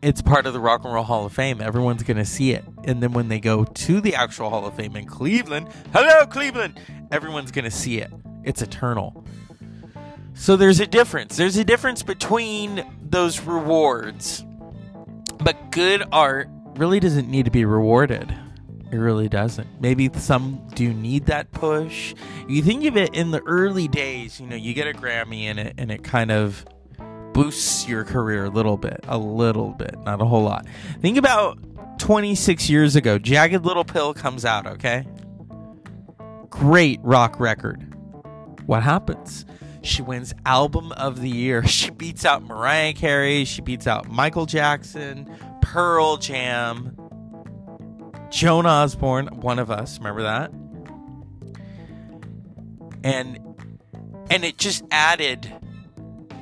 It's 0.00 0.22
part 0.22 0.46
of 0.46 0.52
the 0.52 0.60
Rock 0.60 0.84
and 0.84 0.94
Roll 0.94 1.02
Hall 1.02 1.26
of 1.26 1.32
Fame. 1.32 1.60
Everyone's 1.60 2.04
going 2.04 2.18
to 2.18 2.24
see 2.24 2.52
it. 2.52 2.64
And 2.84 3.02
then 3.02 3.12
when 3.12 3.26
they 3.26 3.40
go 3.40 3.64
to 3.64 4.00
the 4.00 4.14
actual 4.14 4.48
Hall 4.48 4.64
of 4.64 4.76
Fame 4.76 4.94
in 4.94 5.06
Cleveland, 5.06 5.70
hello, 5.92 6.24
Cleveland, 6.26 6.78
everyone's 7.10 7.50
going 7.50 7.64
to 7.64 7.70
see 7.72 7.98
it. 7.98 8.12
It's 8.44 8.62
eternal. 8.62 9.26
So 10.34 10.54
there's 10.54 10.78
a 10.78 10.86
difference. 10.86 11.36
There's 11.36 11.56
a 11.56 11.64
difference 11.64 12.04
between 12.04 12.86
those 13.02 13.40
rewards. 13.40 14.44
But 15.40 15.72
good 15.72 16.04
art 16.12 16.48
really 16.76 17.00
doesn't 17.00 17.28
need 17.28 17.46
to 17.46 17.50
be 17.50 17.64
rewarded. 17.64 18.32
It 18.94 18.98
really 18.98 19.28
doesn't. 19.28 19.66
Maybe 19.80 20.08
some 20.14 20.64
do 20.76 20.94
need 20.94 21.26
that 21.26 21.50
push. 21.50 22.14
You 22.48 22.62
think 22.62 22.84
of 22.84 22.96
it 22.96 23.12
in 23.12 23.32
the 23.32 23.42
early 23.42 23.88
days, 23.88 24.38
you 24.38 24.46
know, 24.46 24.54
you 24.54 24.72
get 24.72 24.86
a 24.86 24.92
Grammy 24.92 25.42
in 25.42 25.58
it 25.58 25.74
and 25.78 25.90
it 25.90 26.04
kind 26.04 26.30
of 26.30 26.64
boosts 27.32 27.88
your 27.88 28.04
career 28.04 28.44
a 28.44 28.50
little 28.50 28.76
bit, 28.76 29.00
a 29.08 29.18
little 29.18 29.70
bit, 29.70 29.98
not 30.04 30.22
a 30.22 30.24
whole 30.24 30.44
lot. 30.44 30.68
Think 31.02 31.18
about 31.18 31.58
26 31.98 32.70
years 32.70 32.94
ago, 32.94 33.18
Jagged 33.18 33.64
Little 33.64 33.82
Pill 33.82 34.14
comes 34.14 34.44
out, 34.44 34.64
okay? 34.64 35.04
Great 36.50 37.00
rock 37.02 37.40
record. 37.40 37.92
What 38.66 38.84
happens? 38.84 39.44
She 39.82 40.02
wins 40.02 40.34
Album 40.46 40.92
of 40.92 41.20
the 41.20 41.28
Year. 41.28 41.64
She 41.66 41.90
beats 41.90 42.24
out 42.24 42.44
Mariah 42.44 42.92
Carey. 42.92 43.44
She 43.44 43.60
beats 43.60 43.88
out 43.88 44.08
Michael 44.08 44.46
Jackson, 44.46 45.28
Pearl 45.62 46.16
Jam, 46.16 46.96
Joan 48.34 48.66
Osborne, 48.66 49.28
one 49.28 49.58
of 49.58 49.70
us. 49.70 49.98
Remember 49.98 50.22
that? 50.22 50.50
And 53.02 53.38
and 54.30 54.44
it 54.44 54.58
just 54.58 54.84
added 54.90 55.52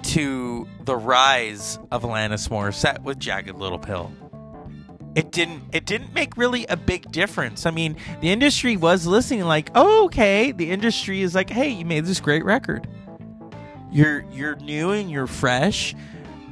to 0.02 0.68
the 0.84 0.96
rise 0.96 1.78
of 1.90 2.02
Alanis 2.02 2.49
Morissette 2.49 3.02
with 3.02 3.18
Jagged 3.18 3.56
Little 3.56 3.78
Pill. 3.78 4.12
It 5.14 5.30
didn't 5.30 5.62
it 5.72 5.84
didn't 5.84 6.14
make 6.14 6.37
really 6.37 6.66
a 6.66 6.76
big 6.76 7.11
difference. 7.12 7.66
I 7.66 7.70
mean, 7.70 7.96
the 8.20 8.30
industry 8.30 8.76
was 8.76 9.06
listening 9.06 9.42
like, 9.44 9.70
oh, 9.75 10.06
okay. 10.06 10.52
The 10.52 10.70
industry 10.70 11.20
is 11.22 11.34
like, 11.34 11.50
hey, 11.50 11.68
you 11.68 11.84
made 11.84 12.06
this 12.06 12.20
great 12.20 12.44
record 12.44 12.88
you're 13.92 14.25
you're 14.32 14.56
new 14.56 14.90
and 14.90 15.11
you're 15.11 15.26
fresh 15.26 15.94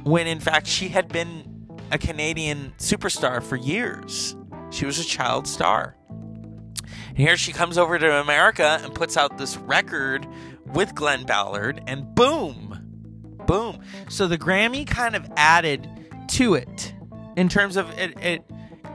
when 0.03 0.27
in 0.27 0.39
fact 0.39 0.67
she 0.67 0.89
had 0.89 1.07
been 1.09 1.43
a 1.91 1.97
Canadian 1.97 2.73
superstar 2.77 3.43
for 3.43 3.57
years. 3.57 4.35
She 4.71 4.85
was 4.85 4.99
a 4.99 5.05
child 5.05 5.47
star. 5.47 5.95
And 6.09 7.17
here 7.17 7.37
she 7.37 7.51
comes 7.51 7.77
over 7.77 7.99
to 7.99 8.21
America 8.21 8.79
and 8.83 8.95
puts 8.95 9.17
out 9.17 9.37
this 9.37 9.57
record 9.57 10.25
with 10.65 10.95
Glen 10.95 11.25
Ballard 11.25 11.83
and 11.87 12.15
boom. 12.15 13.37
Boom. 13.45 13.79
So 14.09 14.27
the 14.27 14.37
Grammy 14.37 14.87
kind 14.87 15.15
of 15.15 15.29
added 15.35 15.87
to 16.29 16.55
it 16.55 16.93
in 17.35 17.49
terms 17.49 17.75
of 17.75 17.89
it 17.97 18.17
it 18.21 18.43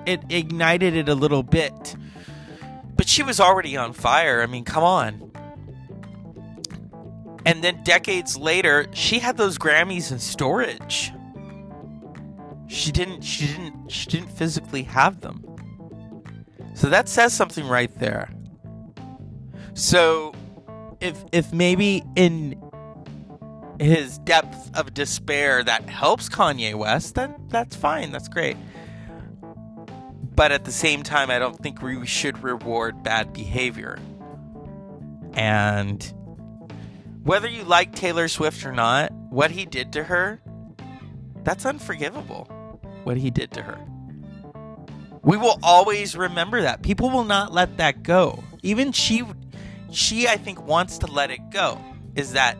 it 0.07 0.21
ignited 0.31 0.95
it 0.97 1.09
a 1.09 1.15
little 1.15 1.43
bit. 1.43 1.97
But 2.97 3.09
she 3.09 3.23
was 3.23 3.41
already 3.41 3.77
on 3.77 3.93
fire. 3.93 4.43
I 4.43 4.47
mean, 4.47 4.65
come 4.65 4.83
on. 4.83 5.31
And 7.45 7.63
then 7.63 7.85
decades 7.85 8.37
later, 8.37 8.87
she 8.93 9.19
had 9.19 9.37
those 9.37 9.59
Grammys 9.59 10.11
in 10.11 10.19
storage. 10.19 11.13
She 12.67 12.91
didn't 12.91 13.23
she 13.23 13.47
didn't 13.47 13.91
she 13.91 14.09
didn't 14.09 14.31
physically 14.31 14.85
have 14.85 15.21
them. 15.21 15.56
So 16.77 16.91
that 16.91 17.09
says 17.09 17.33
something 17.33 17.67
right 17.67 17.93
there. 17.99 18.29
So 19.73 20.35
if 21.01 21.25
if 21.33 21.51
maybe 21.51 22.03
in 22.17 22.63
his 23.81 24.19
depth 24.19 24.77
of 24.77 24.93
despair 24.93 25.65
that 25.65 25.89
helps 25.89 26.29
Kanye 26.29 26.75
West, 26.75 27.15
then 27.15 27.35
that's 27.49 27.75
fine. 27.75 28.13
That's 28.13 28.29
great. 28.29 28.59
But 30.35 30.53
at 30.53 30.67
the 30.67 30.73
same 30.73 31.03
time, 31.03 31.31
I 31.31 31.39
don't 31.39 31.59
think 31.59 31.81
we 31.81 32.05
should 32.05 32.43
reward 32.43 33.03
bad 33.03 33.33
behavior. 33.33 33.99
And 35.33 36.05
whether 37.23 37.49
you 37.49 37.65
like 37.65 37.95
Taylor 37.95 38.29
Swift 38.29 38.67
or 38.67 38.73
not, 38.73 39.13
what 39.31 39.51
he 39.51 39.65
did 39.65 39.95
to 39.95 40.05
her, 40.05 40.43
that's 41.43 41.65
unforgivable. 41.65 42.45
What 43.05 43.17
he 43.17 43.31
did 43.31 43.53
to 43.53 43.63
her. 43.63 43.79
We 45.27 45.37
will 45.37 45.59
always 45.63 46.17
remember 46.17 46.63
that. 46.63 46.83
People 46.83 47.11
will 47.11 47.25
not 47.25 47.53
let 47.53 47.79
that 47.79 48.05
go. 48.05 48.45
Even 48.63 48.93
she 48.93 49.25
she 49.91 50.29
I 50.29 50.37
think 50.37 50.65
wants 50.65 50.99
to 50.99 51.09
let 51.09 51.33
it 51.33 51.51
go. 51.51 51.79
Is 52.15 52.33
that 52.33 52.57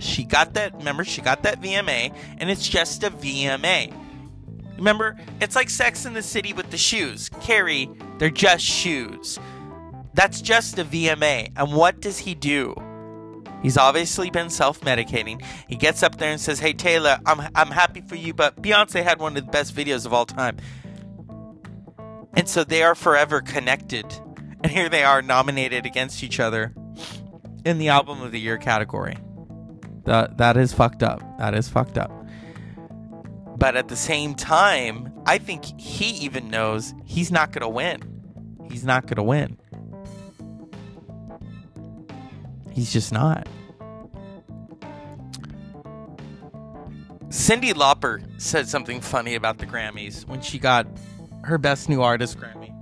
she 0.00 0.24
got 0.24 0.54
that 0.54 0.74
remember 0.74 1.04
she 1.04 1.22
got 1.22 1.44
that 1.44 1.62
VMA 1.62 2.12
and 2.38 2.50
it's 2.50 2.68
just 2.68 3.04
a 3.04 3.10
VMA. 3.10 3.96
Remember, 4.76 5.16
it's 5.40 5.54
like 5.54 5.70
Sex 5.70 6.04
in 6.04 6.12
the 6.12 6.22
City 6.22 6.52
with 6.52 6.72
the 6.72 6.76
shoes. 6.76 7.28
Carrie, 7.40 7.88
they're 8.18 8.30
just 8.30 8.64
shoes. 8.64 9.38
That's 10.12 10.42
just 10.42 10.76
a 10.80 10.84
VMA. 10.84 11.52
And 11.56 11.72
what 11.72 12.00
does 12.00 12.18
he 12.18 12.34
do? 12.34 12.74
He's 13.62 13.78
obviously 13.78 14.28
been 14.28 14.50
self 14.50 14.80
medicating. 14.80 15.40
He 15.68 15.76
gets 15.76 16.02
up 16.02 16.18
there 16.18 16.32
and 16.32 16.40
says, 16.40 16.58
Hey, 16.58 16.72
Taylor, 16.72 17.20
I'm, 17.26 17.48
I'm 17.54 17.70
happy 17.70 18.00
for 18.00 18.16
you, 18.16 18.34
but 18.34 18.60
Beyonce 18.60 19.04
had 19.04 19.20
one 19.20 19.36
of 19.36 19.46
the 19.46 19.52
best 19.52 19.72
videos 19.72 20.04
of 20.04 20.12
all 20.12 20.26
time. 20.26 20.56
And 22.34 22.48
so 22.48 22.64
they 22.64 22.82
are 22.82 22.94
forever 22.94 23.40
connected. 23.40 24.06
And 24.62 24.70
here 24.70 24.88
they 24.88 25.04
are 25.04 25.22
nominated 25.22 25.86
against 25.86 26.22
each 26.22 26.40
other 26.40 26.74
in 27.64 27.78
the 27.78 27.88
Album 27.88 28.22
of 28.22 28.32
the 28.32 28.40
Year 28.40 28.58
category. 28.58 29.16
That, 30.04 30.38
that 30.38 30.56
is 30.56 30.72
fucked 30.72 31.02
up. 31.02 31.20
That 31.38 31.54
is 31.54 31.68
fucked 31.68 31.98
up. 31.98 32.10
But 33.56 33.76
at 33.76 33.88
the 33.88 33.96
same 33.96 34.34
time, 34.34 35.12
I 35.26 35.38
think 35.38 35.64
he 35.78 36.06
even 36.24 36.48
knows 36.48 36.94
he's 37.04 37.30
not 37.30 37.52
going 37.52 37.62
to 37.62 37.68
win. 37.68 38.02
He's 38.70 38.84
not 38.84 39.02
going 39.06 39.16
to 39.16 39.22
win. 39.22 39.58
He's 42.72 42.92
just 42.92 43.12
not. 43.12 43.46
Cyndi 47.28 47.72
Lauper 47.72 48.22
said 48.40 48.68
something 48.68 49.00
funny 49.00 49.34
about 49.34 49.58
the 49.58 49.66
Grammys 49.66 50.26
when 50.26 50.40
she 50.40 50.58
got 50.58 50.86
her 51.44 51.58
Best 51.58 51.88
New 51.88 52.02
Artist 52.02 52.38
Grammy. 52.38 52.72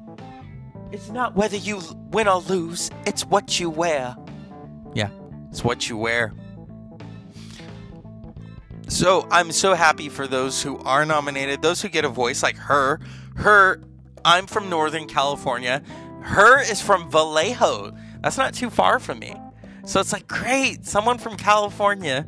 It's 0.93 1.11
not 1.11 1.37
whether 1.37 1.57
you 1.57 1.81
win 2.11 2.29
or 2.29 2.41
lose, 2.41 2.91
it's 3.07 3.25
what 3.25 3.61
you 3.61 3.71
wear. 3.71 4.17
Yeah, 4.95 5.11
it's 5.51 5.63
what 5.63 5.89
you 5.89 5.97
wear. 5.97 6.35
So 8.89 9.29
I'm 9.31 9.53
so 9.53 9.75
happy 9.75 10.09
for 10.09 10.27
those 10.27 10.63
who 10.63 10.79
are 10.79 11.07
nominated, 11.07 11.63
those 11.63 11.81
who 11.81 11.89
get 11.89 12.05
a 12.05 12.09
voice 12.09 12.43
like 12.43 12.57
her. 12.57 12.99
Her, 13.37 13.81
I'm 14.25 14.49
from 14.49 14.69
Northern 14.69 15.07
California. 15.07 15.83
H.E.R. 16.23 16.61
is 16.61 16.83
from 16.83 17.09
Vallejo. 17.09 17.93
That's 18.21 18.37
not 18.37 18.53
too 18.53 18.69
far 18.69 18.99
from 18.99 19.21
me. 19.21 19.37
So 19.87 20.01
it's 20.01 20.13
like, 20.13 20.27
great, 20.27 20.85
someone 20.87 21.19
from 21.19 21.37
California. 21.37 22.27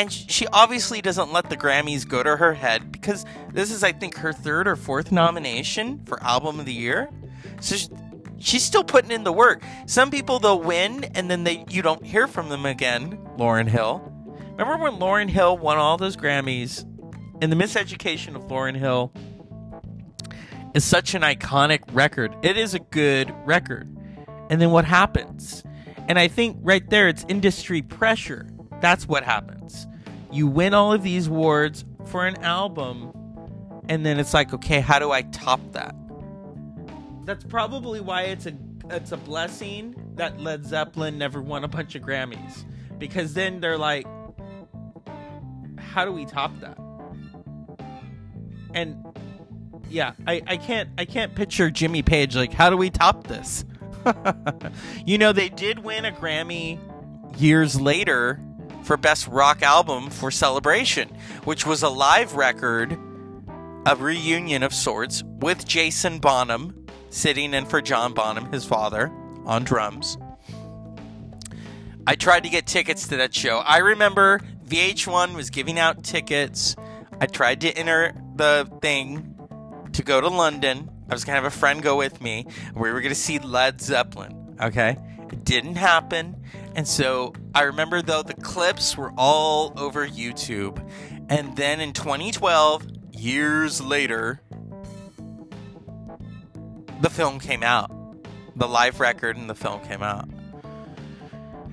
And 0.00 0.10
she 0.10 0.46
obviously 0.46 1.02
doesn't 1.02 1.30
let 1.30 1.50
the 1.50 1.58
Grammys 1.58 2.08
go 2.08 2.22
to 2.22 2.34
her 2.34 2.54
head 2.54 2.90
because 2.90 3.26
this 3.52 3.70
is, 3.70 3.84
I 3.84 3.92
think, 3.92 4.16
her 4.16 4.32
third 4.32 4.66
or 4.66 4.74
fourth 4.74 5.12
nomination 5.12 6.02
for 6.06 6.22
Album 6.22 6.58
of 6.58 6.64
the 6.64 6.72
Year. 6.72 7.10
So 7.60 7.76
she's 8.38 8.64
still 8.64 8.82
putting 8.82 9.10
in 9.10 9.24
the 9.24 9.32
work. 9.32 9.62
Some 9.84 10.10
people 10.10 10.38
they'll 10.38 10.58
win 10.58 11.04
and 11.14 11.30
then 11.30 11.44
they 11.44 11.66
you 11.68 11.82
don't 11.82 12.02
hear 12.02 12.26
from 12.26 12.48
them 12.48 12.64
again. 12.64 13.18
Lauryn 13.36 13.68
Hill. 13.68 14.02
Remember 14.52 14.78
when 14.78 14.94
Lauryn 14.94 15.28
Hill 15.28 15.58
won 15.58 15.76
all 15.76 15.98
those 15.98 16.16
Grammys? 16.16 16.86
And 17.42 17.52
the 17.52 17.56
Miseducation 17.56 18.34
of 18.36 18.44
Lauryn 18.44 18.76
Hill 18.76 19.12
is 20.72 20.82
such 20.82 21.14
an 21.14 21.20
iconic 21.20 21.82
record. 21.92 22.34
It 22.40 22.56
is 22.56 22.72
a 22.72 22.78
good 22.78 23.34
record. 23.44 23.94
And 24.48 24.62
then 24.62 24.70
what 24.70 24.86
happens? 24.86 25.62
And 26.08 26.18
I 26.18 26.28
think 26.28 26.56
right 26.62 26.88
there 26.88 27.08
it's 27.08 27.26
industry 27.28 27.82
pressure. 27.82 28.48
That's 28.80 29.06
what 29.06 29.24
happens. 29.24 29.86
You 30.32 30.46
win 30.46 30.74
all 30.74 30.92
of 30.92 31.02
these 31.02 31.26
awards 31.26 31.84
for 32.06 32.26
an 32.26 32.36
album 32.42 33.12
and 33.90 34.06
then 34.06 34.20
it's 34.20 34.32
like, 34.32 34.54
okay, 34.54 34.78
how 34.80 35.00
do 35.00 35.10
I 35.10 35.22
top 35.22 35.60
that? 35.72 35.96
That's 37.24 37.44
probably 37.44 38.00
why 38.00 38.22
it's 38.22 38.46
a 38.46 38.54
it's 38.88 39.12
a 39.12 39.16
blessing 39.16 39.94
that 40.14 40.40
Led 40.40 40.64
Zeppelin 40.64 41.18
never 41.18 41.42
won 41.42 41.64
a 41.64 41.68
bunch 41.68 41.94
of 41.94 42.02
Grammys 42.02 42.64
because 42.98 43.34
then 43.34 43.60
they're 43.60 43.78
like 43.78 44.06
how 45.76 46.04
do 46.04 46.12
we 46.12 46.24
top 46.24 46.52
that? 46.60 46.78
And 48.74 49.04
yeah, 49.88 50.12
I, 50.26 50.40
I 50.46 50.56
can't 50.56 50.88
I 50.96 51.04
can't 51.04 51.34
picture 51.34 51.68
Jimmy 51.68 52.02
Page 52.02 52.36
like 52.36 52.52
how 52.52 52.70
do 52.70 52.76
we 52.76 52.90
top 52.90 53.26
this? 53.26 53.64
you 55.04 55.18
know, 55.18 55.32
they 55.32 55.48
did 55.48 55.80
win 55.80 56.04
a 56.04 56.12
Grammy 56.12 56.78
years 57.40 57.80
later 57.80 58.40
for 58.82 58.96
Best 58.96 59.26
Rock 59.28 59.62
Album 59.62 60.10
for 60.10 60.30
Celebration, 60.30 61.08
which 61.44 61.66
was 61.66 61.82
a 61.82 61.88
live 61.88 62.34
record, 62.34 62.98
a 63.86 63.96
reunion 63.96 64.62
of 64.62 64.74
sorts, 64.74 65.22
with 65.40 65.66
Jason 65.66 66.18
Bonham 66.18 66.86
sitting 67.10 67.54
in 67.54 67.66
for 67.66 67.80
John 67.80 68.14
Bonham, 68.14 68.50
his 68.52 68.64
father, 68.64 69.12
on 69.44 69.64
drums. 69.64 70.16
I 72.06 72.14
tried 72.14 72.44
to 72.44 72.48
get 72.48 72.66
tickets 72.66 73.08
to 73.08 73.16
that 73.18 73.34
show. 73.34 73.58
I 73.58 73.78
remember 73.78 74.40
VH1 74.66 75.34
was 75.34 75.50
giving 75.50 75.78
out 75.78 76.02
tickets. 76.02 76.76
I 77.20 77.26
tried 77.26 77.60
to 77.62 77.76
enter 77.76 78.14
the 78.36 78.70
thing 78.80 79.34
to 79.92 80.02
go 80.02 80.20
to 80.20 80.28
London. 80.28 80.88
I 81.08 81.14
was 81.14 81.24
going 81.24 81.36
to 81.36 81.42
have 81.42 81.52
a 81.52 81.56
friend 81.56 81.82
go 81.82 81.96
with 81.96 82.20
me. 82.20 82.46
We 82.74 82.90
were 82.92 83.00
going 83.00 83.10
to 83.10 83.20
see 83.20 83.38
Led 83.38 83.80
Zeppelin. 83.80 84.56
Okay. 84.60 84.96
It 85.30 85.44
didn't 85.44 85.76
happen. 85.76 86.39
And 86.74 86.86
so 86.86 87.34
I 87.54 87.62
remember, 87.62 88.02
though, 88.02 88.22
the 88.22 88.34
clips 88.34 88.96
were 88.96 89.12
all 89.16 89.72
over 89.76 90.06
YouTube. 90.06 90.78
And 91.28 91.56
then 91.56 91.80
in 91.80 91.92
2012, 91.92 92.86
years 93.12 93.80
later, 93.80 94.40
the 97.00 97.10
film 97.10 97.38
came 97.40 97.62
out. 97.62 97.90
The 98.56 98.68
live 98.68 99.00
record 99.00 99.36
and 99.36 99.48
the 99.48 99.54
film 99.54 99.80
came 99.80 100.02
out. 100.02 100.28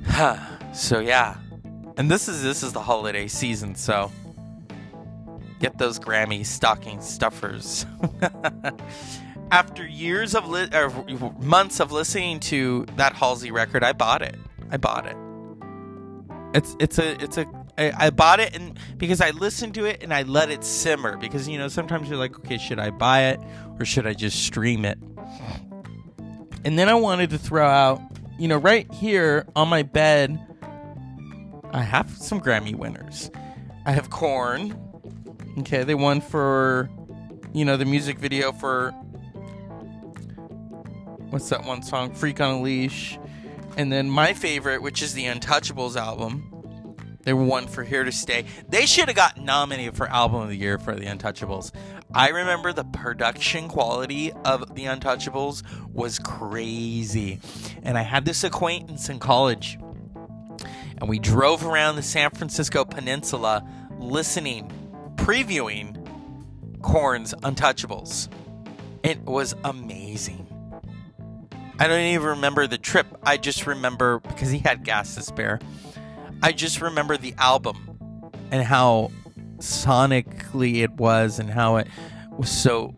so 0.73 0.99
yeah. 0.99 1.37
And 1.97 2.09
this 2.09 2.27
is 2.27 2.43
this 2.43 2.63
is 2.63 2.73
the 2.73 2.81
holiday 2.81 3.27
season, 3.27 3.75
so 3.75 4.11
get 5.59 5.77
those 5.77 5.99
Grammy 5.99 6.45
stocking 6.45 7.01
stuffers. 7.01 7.85
After 9.51 9.87
years 9.87 10.35
of 10.35 10.47
li- 10.47 10.69
months 11.39 11.79
of 11.79 11.91
listening 11.91 12.39
to 12.41 12.85
that 12.95 13.13
Halsey 13.13 13.51
record, 13.51 13.83
I 13.83 13.93
bought 13.93 14.21
it. 14.21 14.35
I 14.71 14.77
bought 14.77 15.07
it. 15.07 15.17
It's 16.53 16.75
it's 16.79 16.97
a 16.97 17.23
it's 17.23 17.37
a 17.37 17.45
I, 17.77 17.93
I 17.95 18.09
bought 18.09 18.39
it 18.39 18.55
and 18.55 18.77
because 18.97 19.21
I 19.21 19.29
listened 19.31 19.75
to 19.75 19.85
it 19.85 20.01
and 20.01 20.13
I 20.13 20.23
let 20.23 20.49
it 20.49 20.63
simmer 20.63 21.17
because 21.17 21.47
you 21.47 21.57
know 21.57 21.67
sometimes 21.67 22.09
you're 22.09 22.17
like 22.17 22.37
okay 22.39 22.57
should 22.57 22.79
I 22.79 22.89
buy 22.89 23.25
it 23.25 23.39
or 23.77 23.85
should 23.85 24.07
I 24.07 24.13
just 24.13 24.43
stream 24.43 24.83
it 24.83 24.97
and 26.65 26.79
then 26.79 26.89
I 26.89 26.95
wanted 26.95 27.29
to 27.31 27.37
throw 27.37 27.67
out 27.67 28.01
you 28.39 28.47
know 28.47 28.57
right 28.57 28.91
here 28.91 29.45
on 29.55 29.67
my 29.67 29.83
bed 29.83 30.39
I 31.71 31.81
have 31.81 32.09
some 32.09 32.41
Grammy 32.41 32.75
winners 32.75 33.29
I 33.85 33.91
have 33.91 34.09
Korn. 34.09 34.75
okay 35.59 35.83
they 35.83 35.95
won 35.95 36.21
for 36.21 36.89
you 37.53 37.63
know 37.65 37.77
the 37.77 37.85
music 37.85 38.17
video 38.17 38.51
for 38.53 38.91
what's 41.29 41.49
that 41.49 41.63
one 41.65 41.83
song 41.83 42.15
Freak 42.15 42.41
on 42.41 42.55
a 42.55 42.61
Leash 42.61 43.19
and 43.77 43.91
then 43.91 44.09
my 44.09 44.33
favorite 44.33 44.81
which 44.81 45.01
is 45.01 45.13
the 45.13 45.25
Untouchables 45.25 45.95
album 45.95 46.57
they 47.27 47.33
won 47.33 47.67
for 47.67 47.83
Here 47.83 48.05
to 48.05 48.11
Stay. 48.13 48.45
They 48.69 48.85
should 48.85 49.09
have 49.09 49.17
got 49.17 49.35
nominated 49.35 49.97
for 49.97 50.07
Album 50.07 50.43
of 50.43 50.47
the 50.47 50.55
Year 50.55 50.77
for 50.77 50.95
The 50.95 51.07
Untouchables. 51.07 51.73
I 52.13 52.29
remember 52.29 52.71
the 52.71 52.85
production 52.85 53.67
quality 53.67 54.31
of 54.45 54.73
The 54.75 54.85
Untouchables 54.85 55.61
was 55.91 56.19
crazy. 56.19 57.41
And 57.83 57.97
I 57.97 58.03
had 58.03 58.23
this 58.23 58.45
acquaintance 58.45 59.09
in 59.09 59.19
college, 59.19 59.77
and 60.99 61.09
we 61.09 61.19
drove 61.19 61.65
around 61.65 61.97
the 61.97 62.01
San 62.01 62.29
Francisco 62.29 62.85
Peninsula 62.85 63.67
listening, 63.99 64.71
previewing 65.15 66.01
Korn's 66.81 67.33
Untouchables. 67.33 68.29
It 69.03 69.19
was 69.25 69.53
amazing. 69.65 70.46
I 71.79 71.87
don't 71.87 72.01
even 72.01 72.27
remember 72.27 72.65
the 72.67 72.77
trip. 72.77 73.07
I 73.23 73.37
just 73.37 73.67
remember 73.67 74.19
because 74.19 74.49
he 74.49 74.59
had 74.59 74.83
gas 74.83 75.15
to 75.15 75.21
spare. 75.21 75.59
I 76.41 76.51
just 76.51 76.81
remember 76.81 77.17
the 77.17 77.33
album 77.37 77.99
and 78.51 78.63
how 78.63 79.11
sonically 79.57 80.77
it 80.77 80.91
was 80.93 81.39
and 81.39 81.49
how 81.49 81.77
it 81.77 81.87
was 82.37 82.49
so 82.49 82.95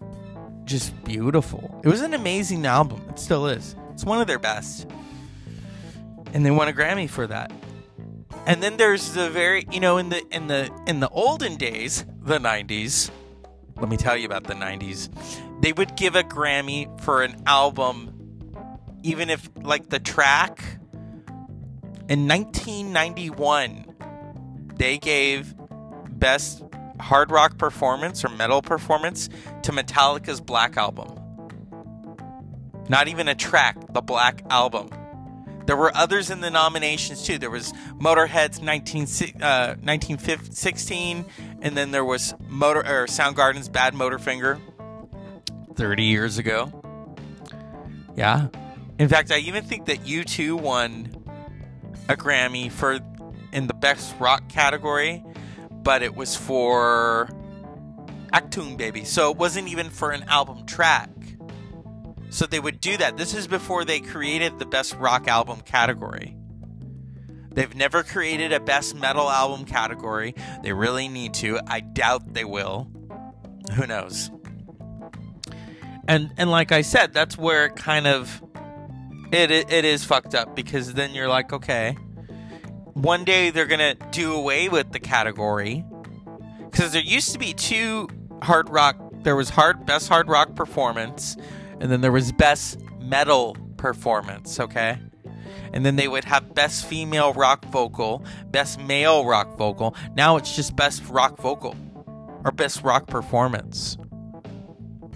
just 0.63 1.03
beautiful. 1.03 1.81
It 1.83 1.89
was 1.89 2.01
an 2.01 2.13
amazing 2.13 2.65
album. 2.65 3.01
It 3.09 3.19
still 3.19 3.47
is. 3.47 3.75
It's 3.91 4.05
one 4.05 4.21
of 4.21 4.27
their 4.27 4.39
best. 4.39 4.87
And 6.33 6.45
they 6.45 6.51
won 6.51 6.67
a 6.67 6.73
Grammy 6.73 7.09
for 7.09 7.27
that. 7.27 7.51
And 8.45 8.63
then 8.63 8.77
there's 8.77 9.13
the 9.13 9.29
very, 9.29 9.65
you 9.71 9.79
know, 9.79 9.97
in 9.97 10.09
the 10.09 10.23
in 10.31 10.47
the 10.47 10.71
in 10.87 10.99
the 10.99 11.09
olden 11.09 11.57
days, 11.57 12.05
the 12.21 12.39
90s. 12.39 13.09
Let 13.77 13.89
me 13.89 13.97
tell 13.97 14.15
you 14.15 14.25
about 14.25 14.45
the 14.45 14.53
90s. 14.53 15.09
They 15.61 15.73
would 15.73 15.95
give 15.95 16.15
a 16.15 16.23
Grammy 16.23 16.99
for 17.01 17.23
an 17.23 17.41
album 17.45 18.18
even 19.03 19.29
if 19.29 19.49
like 19.62 19.89
the 19.89 19.99
track 19.99 20.62
in 22.07 22.27
1991, 22.27 23.85
they 24.75 24.97
gave 24.97 25.53
Best 26.09 26.63
Hard 26.99 27.31
Rock 27.31 27.57
Performance 27.57 28.25
or 28.25 28.29
Metal 28.29 28.62
Performance 28.62 29.29
to 29.63 29.71
Metallica's 29.71 30.41
Black 30.41 30.77
Album. 30.77 31.15
Not 32.89 33.07
even 33.07 33.27
a 33.27 33.35
track, 33.35 33.77
the 33.93 34.01
Black 34.01 34.43
Album. 34.49 34.89
There 35.67 35.77
were 35.77 35.95
others 35.95 36.31
in 36.31 36.41
the 36.41 36.49
nominations 36.49 37.23
too. 37.23 37.38
There 37.38 37.51
was 37.51 37.71
Motorhead's 37.99 38.59
19, 38.59 39.03
uh, 39.39 39.75
1916, 39.83 41.25
and 41.62 41.77
then 41.77 41.91
there 41.91 42.03
was 42.03 42.33
Motor 42.47 42.79
or 42.79 43.05
Soundgarden's 43.05 43.69
Bad 43.69 43.93
Motorfinger 43.93 44.59
30 45.75 46.03
years 46.03 46.39
ago. 46.39 46.73
Yeah. 48.15 48.47
In 48.99 49.07
fact, 49.07 49.31
I 49.31 49.38
even 49.38 49.63
think 49.63 49.85
that 49.85 50.03
U2 50.03 50.59
won 50.59 51.15
a 52.09 52.17
Grammy 52.17 52.69
for 52.69 52.99
in 53.53 53.67
the 53.67 53.73
best 53.73 54.13
rock 54.19 54.49
category, 54.49 55.23
but 55.71 56.03
it 56.03 56.15
was 56.15 56.35
for 56.35 57.29
Achtung 58.33 58.77
Baby. 58.77 59.05
So 59.05 59.31
it 59.31 59.38
wasn't 59.38 59.69
even 59.69 59.89
for 59.89 60.12
an 60.12 60.23
album 60.23 60.65
track. 60.65 61.09
So 62.29 62.45
they 62.45 62.59
would 62.59 62.81
do 62.81 62.97
that. 62.97 63.17
This 63.17 63.33
is 63.33 63.47
before 63.47 63.85
they 63.85 64.01
created 64.01 64.59
the 64.59 64.65
best 64.65 64.95
rock 64.95 65.27
album 65.27 65.62
category. 65.62 66.35
They've 67.51 67.73
never 67.73 68.03
created 68.03 68.51
a 68.53 68.59
best 68.59 68.95
metal 68.95 69.29
album 69.29 69.65
category. 69.65 70.35
They 70.62 70.73
really 70.73 71.07
need 71.07 71.33
to. 71.35 71.59
I 71.65 71.79
doubt 71.79 72.33
they 72.33 72.45
will. 72.45 72.91
Who 73.73 73.88
knows? 73.88 74.29
And 76.07 76.31
and 76.38 76.51
like 76.51 76.71
I 76.71 76.81
said, 76.81 77.13
that's 77.13 77.38
where 77.38 77.67
it 77.67 77.75
kind 77.75 78.05
of 78.05 78.43
it, 79.31 79.51
it 79.51 79.85
is 79.85 80.03
fucked 80.03 80.35
up 80.35 80.55
because 80.55 80.93
then 80.93 81.13
you're 81.13 81.27
like, 81.27 81.53
okay, 81.53 81.93
one 82.93 83.23
day 83.23 83.49
they're 83.49 83.65
gonna 83.65 83.95
do 84.11 84.33
away 84.33 84.69
with 84.69 84.91
the 84.91 84.99
category 84.99 85.85
because 86.69 86.93
there 86.93 87.01
used 87.01 87.31
to 87.33 87.39
be 87.39 87.53
two 87.53 88.07
hard 88.41 88.69
rock. 88.69 88.97
There 89.23 89.35
was 89.35 89.49
hard 89.49 89.85
best 89.85 90.09
hard 90.09 90.27
rock 90.29 90.55
performance, 90.55 91.37
and 91.79 91.91
then 91.91 92.01
there 92.01 92.11
was 92.11 92.31
best 92.31 92.79
metal 92.99 93.55
performance. 93.77 94.59
Okay, 94.59 94.97
and 95.73 95.85
then 95.85 95.95
they 95.95 96.07
would 96.07 96.25
have 96.25 96.53
best 96.53 96.85
female 96.85 97.33
rock 97.33 97.65
vocal, 97.65 98.23
best 98.51 98.79
male 98.79 99.25
rock 99.25 99.57
vocal. 99.57 99.95
Now 100.15 100.37
it's 100.37 100.55
just 100.55 100.75
best 100.75 101.03
rock 101.09 101.37
vocal 101.37 101.75
or 102.43 102.51
best 102.51 102.83
rock 102.83 103.07
performance. 103.07 103.97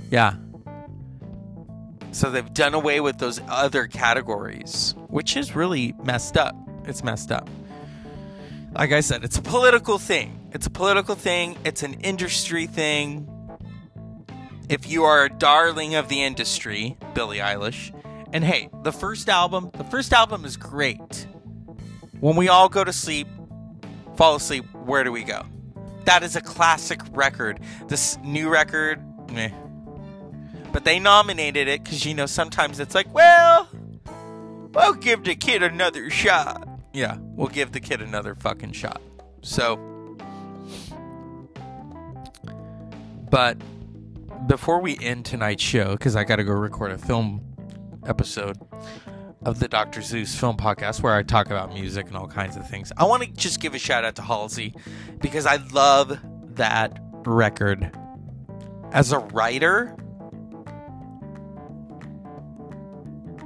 Yeah. 0.10 0.36
So 2.14 2.30
they've 2.30 2.54
done 2.54 2.76
away 2.76 3.00
with 3.00 3.18
those 3.18 3.42
other 3.50 3.88
categories, 3.88 4.94
which 5.08 5.36
is 5.36 5.56
really 5.56 5.96
messed 6.04 6.38
up. 6.38 6.56
It's 6.86 7.04
messed 7.04 7.32
up. 7.32 7.50
like 8.76 8.92
I 8.92 9.02
said, 9.02 9.24
it's 9.24 9.38
a 9.38 9.42
political 9.42 9.98
thing. 9.98 10.40
It's 10.52 10.68
a 10.68 10.70
political 10.70 11.16
thing. 11.16 11.58
It's 11.66 11.82
an 11.82 11.96
industry 12.02 12.68
thing. 12.68 13.28
If 14.70 14.88
you 14.88 15.04
are 15.04 15.26
a 15.26 15.30
darling 15.30 15.96
of 15.96 16.08
the 16.08 16.22
industry, 16.24 16.98
Billie 17.16 17.40
Eilish, 17.40 17.92
and 18.32 18.44
hey, 18.44 18.70
the 18.84 18.92
first 18.92 19.28
album, 19.28 19.72
the 19.74 19.84
first 19.84 20.14
album 20.14 20.46
is 20.46 20.56
great. 20.56 21.28
When 22.20 22.36
we 22.36 22.48
all 22.48 22.70
go 22.70 22.84
to 22.84 22.94
sleep, 22.94 23.28
fall 24.16 24.36
asleep, 24.36 24.66
where 24.86 25.04
do 25.04 25.12
we 25.12 25.24
go? 25.24 25.44
That 26.06 26.22
is 26.22 26.36
a 26.36 26.42
classic 26.42 27.02
record. 27.12 27.60
This 27.88 28.18
new 28.24 28.50
record, 28.50 29.02
meh. 29.32 29.50
But 30.74 30.84
they 30.84 31.00
nominated 31.00 31.68
it 31.68 31.84
because, 31.84 32.06
you 32.06 32.16
know, 32.16 32.26
sometimes 32.26 32.80
it's 32.80 32.96
like, 32.96 33.14
well, 33.14 33.70
we'll 34.74 34.96
give 34.96 35.24
the 35.24 35.36
kid 35.36 35.64
another 35.64 36.10
shot. 36.10 36.68
Yeah, 36.92 37.18
we'll 37.20 37.48
give 37.48 37.72
the 37.72 37.80
kid 37.80 38.02
another 38.02 38.36
fucking 38.36 38.74
shot. 38.74 39.02
So, 39.42 39.78
but 43.30 43.58
before 44.48 44.82
we 44.82 44.98
end 45.00 45.26
tonight's 45.26 45.64
show, 45.64 45.94
because 45.94 46.16
I 46.16 46.24
got 46.24 46.38
to 46.38 46.44
go 46.44 46.54
record 46.54 46.92
a 46.92 46.98
film 46.98 47.42
episode 48.06 48.58
of 49.46 49.60
the 49.60 49.68
Dr. 49.68 50.02
Zeus 50.02 50.36
film 50.36 50.58
podcast 50.58 51.02
where 51.02 51.14
I 51.14 51.24
talk 51.24 51.48
about 51.48 51.74
music 51.74 52.08
and 52.08 52.16
all 52.16 52.28
kinds 52.28 52.56
of 52.56 52.68
things. 52.70 52.92
I 52.98 53.06
want 53.06 53.24
to 53.24 53.32
just 53.32 53.60
give 53.60 53.76
a 53.76 53.80
shout 53.80 54.06
out 54.06 54.16
to 54.16 54.22
Halsey 54.22 54.74
because 55.20 55.46
I 55.46 55.58
love 55.72 56.20
that 56.56 57.00
record. 57.26 57.92
As 58.92 59.12
a 59.12 59.20
writer, 59.20 59.96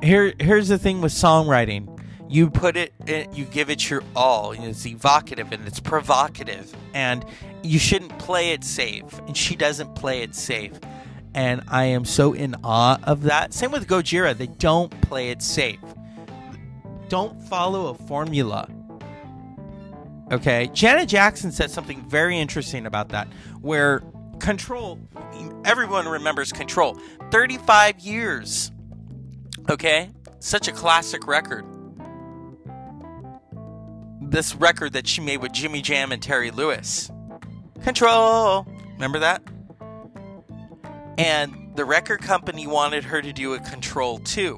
here 0.01 0.33
here's 0.39 0.67
the 0.67 0.77
thing 0.77 1.01
with 1.01 1.11
songwriting. 1.11 1.93
You 2.29 2.49
put 2.49 2.75
it 2.75 2.93
you 3.33 3.45
give 3.45 3.69
it 3.69 3.89
your 3.89 4.03
all. 4.15 4.51
It's 4.51 4.85
evocative 4.85 5.51
and 5.51 5.65
it's 5.67 5.79
provocative 5.79 6.75
and 6.93 7.25
you 7.63 7.79
shouldn't 7.79 8.17
play 8.19 8.51
it 8.51 8.63
safe. 8.63 9.19
And 9.27 9.35
she 9.35 9.55
doesn't 9.55 9.95
play 9.95 10.21
it 10.21 10.35
safe 10.35 10.73
and 11.37 11.61
I 11.67 11.85
am 11.85 12.03
so 12.03 12.33
in 12.33 12.55
awe 12.63 12.97
of 13.03 13.21
that. 13.23 13.53
Same 13.53 13.71
with 13.71 13.87
Gojira, 13.87 14.35
they 14.35 14.47
don't 14.47 14.89
play 15.01 15.29
it 15.29 15.43
safe. 15.43 15.79
Don't 17.09 17.39
follow 17.43 17.87
a 17.87 17.93
formula. 17.93 18.67
Okay, 20.31 20.69
Janet 20.73 21.07
Jackson 21.07 21.51
said 21.51 21.69
something 21.69 22.03
very 22.09 22.39
interesting 22.39 22.87
about 22.87 23.09
that, 23.09 23.27
where 23.61 24.01
Control, 24.39 24.99
everyone 25.63 26.07
remembers 26.07 26.51
Control, 26.51 26.99
35 27.29 27.99
years. 27.99 28.71
Okay, 29.69 30.09
such 30.39 30.69
a 30.69 30.71
classic 30.71 31.27
record. 31.27 31.65
This 34.21 34.55
record 34.55 34.93
that 34.93 35.07
she 35.07 35.19
made 35.19 35.37
with 35.37 35.51
Jimmy 35.51 35.81
Jam 35.81 36.13
and 36.13 36.21
Terry 36.21 36.51
Lewis. 36.51 37.11
Control, 37.83 38.65
remember 38.93 39.19
that? 39.19 39.43
And 41.17 41.71
the 41.75 41.83
record 41.83 42.21
company 42.21 42.65
wanted 42.65 43.03
her 43.03 43.21
to 43.21 43.33
do 43.33 43.55
a 43.55 43.59
Control 43.59 44.19
2. 44.19 44.57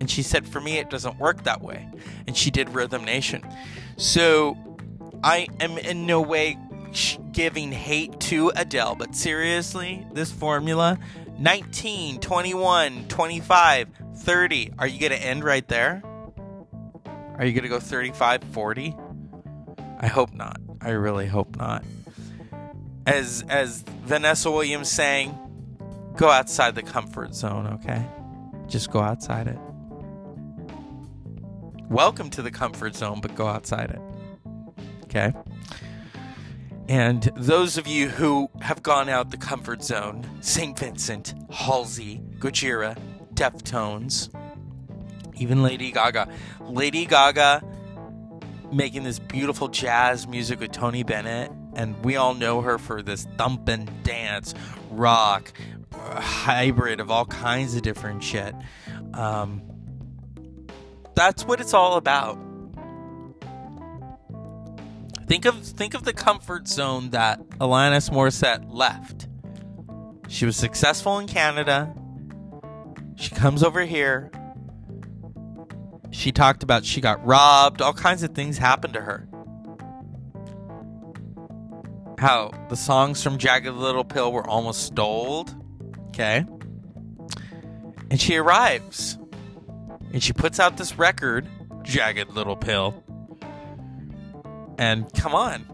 And 0.00 0.10
she 0.10 0.22
said, 0.22 0.48
For 0.48 0.60
me, 0.60 0.78
it 0.78 0.88
doesn't 0.88 1.18
work 1.18 1.44
that 1.44 1.60
way. 1.60 1.86
And 2.26 2.34
she 2.34 2.50
did 2.50 2.70
Rhythm 2.70 3.04
Nation. 3.04 3.46
So 3.98 4.56
I 5.22 5.48
am 5.60 5.76
in 5.76 6.06
no 6.06 6.22
way 6.22 6.56
giving 7.32 7.72
hate 7.72 8.18
to 8.20 8.52
Adele, 8.56 8.94
but 8.94 9.14
seriously, 9.14 10.06
this 10.12 10.32
formula 10.32 10.98
19, 11.38 12.20
21, 12.20 13.08
25, 13.08 13.88
30. 14.16 14.72
Are 14.78 14.86
you 14.86 15.00
going 15.00 15.12
to 15.12 15.22
end 15.24 15.44
right 15.44 15.66
there? 15.68 16.02
Are 17.36 17.44
you 17.44 17.52
going 17.52 17.62
to 17.62 17.68
go 17.68 17.80
35, 17.80 18.44
40? 18.44 18.96
I 20.00 20.06
hope 20.06 20.34
not. 20.34 20.60
I 20.80 20.90
really 20.90 21.26
hope 21.26 21.56
not. 21.56 21.84
As 23.06 23.42
as 23.48 23.82
Vanessa 24.04 24.50
Williams 24.50 24.90
sang, 24.90 25.38
Go 26.18 26.28
outside 26.28 26.74
the 26.74 26.82
comfort 26.82 27.32
zone, 27.32 27.68
okay? 27.74 28.04
Just 28.66 28.90
go 28.90 28.98
outside 28.98 29.46
it. 29.46 29.56
Welcome 31.88 32.28
to 32.30 32.42
the 32.42 32.50
comfort 32.50 32.96
zone, 32.96 33.20
but 33.20 33.36
go 33.36 33.46
outside 33.46 33.90
it. 33.92 34.00
Okay? 35.04 35.32
And 36.88 37.30
those 37.36 37.76
of 37.76 37.86
you 37.86 38.08
who 38.08 38.48
have 38.60 38.82
gone 38.82 39.10
out 39.10 39.30
the 39.30 39.36
comfort 39.36 39.82
zone, 39.82 40.26
St. 40.40 40.78
Vincent, 40.78 41.34
Halsey, 41.50 42.22
Gojira, 42.38 42.96
Deftones, 43.34 44.30
even 45.36 45.62
Lady 45.62 45.92
Gaga. 45.92 46.28
Lady 46.62 47.04
Gaga 47.04 47.62
making 48.72 49.04
this 49.04 49.18
beautiful 49.18 49.68
jazz 49.68 50.26
music 50.26 50.60
with 50.60 50.72
Tony 50.72 51.02
Bennett, 51.02 51.52
and 51.74 52.02
we 52.04 52.16
all 52.16 52.34
know 52.34 52.62
her 52.62 52.78
for 52.78 53.02
this 53.02 53.26
thump 53.36 53.68
and 53.68 53.90
dance, 54.02 54.54
rock, 54.90 55.52
hybrid 55.92 57.00
of 57.00 57.10
all 57.10 57.26
kinds 57.26 57.74
of 57.74 57.82
different 57.82 58.24
shit. 58.24 58.54
Um, 59.12 59.62
that's 61.14 61.44
what 61.44 61.60
it's 61.60 61.74
all 61.74 61.96
about. 61.96 62.38
Think 65.28 65.44
of 65.44 65.62
think 65.62 65.94
of 65.94 66.04
the 66.04 66.14
comfort 66.14 66.66
zone 66.66 67.10
that 67.10 67.38
Alanis 67.60 68.10
Morissette 68.10 68.64
left. 68.68 69.28
She 70.28 70.46
was 70.46 70.56
successful 70.56 71.18
in 71.18 71.26
Canada. 71.26 71.94
She 73.16 73.34
comes 73.34 73.62
over 73.62 73.82
here. 73.84 74.30
She 76.10 76.32
talked 76.32 76.62
about 76.62 76.84
she 76.84 77.02
got 77.02 77.24
robbed, 77.26 77.82
all 77.82 77.92
kinds 77.92 78.22
of 78.22 78.34
things 78.34 78.56
happened 78.56 78.94
to 78.94 79.02
her. 79.02 79.28
How 82.18 82.50
the 82.70 82.76
songs 82.76 83.22
from 83.22 83.36
Jagged 83.38 83.74
Little 83.74 84.04
Pill 84.04 84.32
were 84.32 84.48
almost 84.48 84.82
stole 84.84 85.46
Okay. 86.08 86.44
And 88.10 88.20
she 88.20 88.36
arrives. 88.36 89.18
And 90.12 90.22
she 90.22 90.32
puts 90.32 90.58
out 90.58 90.78
this 90.78 90.98
record, 90.98 91.46
Jagged 91.82 92.30
Little 92.30 92.56
Pill. 92.56 93.04
And 94.78 95.12
come 95.14 95.34
on. 95.34 95.66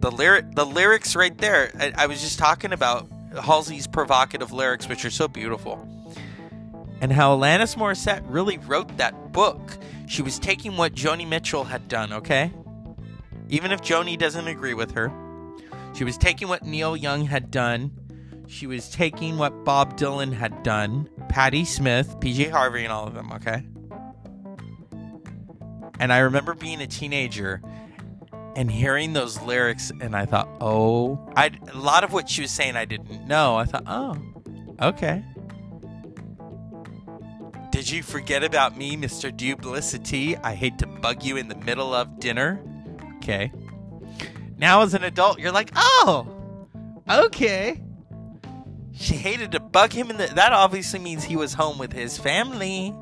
The 0.00 0.10
lyric 0.10 0.54
the 0.54 0.64
lyrics 0.64 1.16
right 1.16 1.36
there. 1.36 1.72
I, 1.78 1.92
I 1.96 2.06
was 2.06 2.20
just 2.20 2.38
talking 2.38 2.72
about 2.72 3.08
Halsey's 3.34 3.86
provocative 3.86 4.52
lyrics, 4.52 4.88
which 4.88 5.04
are 5.04 5.10
so 5.10 5.28
beautiful. 5.28 5.84
And 7.00 7.12
how 7.12 7.36
Alanis 7.36 7.76
Morissette 7.76 8.22
really 8.26 8.58
wrote 8.58 8.96
that 8.96 9.32
book. 9.32 9.76
She 10.06 10.22
was 10.22 10.38
taking 10.38 10.76
what 10.76 10.94
Joni 10.94 11.28
Mitchell 11.28 11.64
had 11.64 11.86
done, 11.88 12.12
okay? 12.12 12.52
Even 13.48 13.72
if 13.72 13.82
Joni 13.82 14.16
doesn't 14.16 14.48
agree 14.48 14.74
with 14.74 14.92
her. 14.92 15.12
She 15.94 16.04
was 16.04 16.16
taking 16.16 16.48
what 16.48 16.64
Neil 16.64 16.96
Young 16.96 17.26
had 17.26 17.50
done 17.50 17.90
she 18.48 18.66
was 18.66 18.88
taking 18.88 19.36
what 19.36 19.64
Bob 19.64 19.98
Dylan 19.98 20.32
had 20.32 20.62
done, 20.62 21.08
Patti 21.28 21.66
Smith, 21.66 22.18
PJ 22.18 22.50
Harvey, 22.50 22.82
and 22.82 22.92
all 22.92 23.06
of 23.06 23.12
them, 23.12 23.30
okay? 23.34 23.62
And 26.00 26.12
I 26.12 26.20
remember 26.20 26.54
being 26.54 26.80
a 26.80 26.86
teenager 26.86 27.60
and 28.56 28.70
hearing 28.70 29.12
those 29.12 29.40
lyrics, 29.42 29.90
and 30.00 30.16
I 30.16 30.24
thought, 30.26 30.48
oh, 30.60 31.18
I 31.36 31.50
a 31.72 31.76
lot 31.76 32.04
of 32.04 32.12
what 32.12 32.28
she 32.28 32.42
was 32.42 32.50
saying 32.50 32.76
I 32.76 32.84
didn't 32.84 33.26
know. 33.26 33.56
I 33.56 33.64
thought, 33.64 33.84
oh, 33.86 34.18
okay. 34.80 35.24
Did 37.70 37.90
you 37.90 38.02
forget 38.02 38.42
about 38.42 38.76
me, 38.76 38.96
Mr. 38.96 39.34
Duplicity? 39.34 40.36
I 40.36 40.54
hate 40.54 40.78
to 40.78 40.86
bug 40.86 41.22
you 41.22 41.36
in 41.36 41.48
the 41.48 41.54
middle 41.54 41.94
of 41.94 42.18
dinner. 42.18 42.60
Okay. 43.16 43.52
Now, 44.56 44.82
as 44.82 44.94
an 44.94 45.04
adult, 45.04 45.38
you're 45.38 45.52
like, 45.52 45.70
oh, 45.76 46.26
okay. 47.08 47.80
She 48.92 49.14
hated 49.14 49.52
to 49.52 49.60
bug 49.60 49.92
him, 49.92 50.10
in 50.10 50.16
the. 50.16 50.26
that 50.26 50.52
obviously 50.52 50.98
means 50.98 51.22
he 51.22 51.36
was 51.36 51.54
home 51.54 51.78
with 51.78 51.92
his 51.92 52.18
family. 52.18 52.92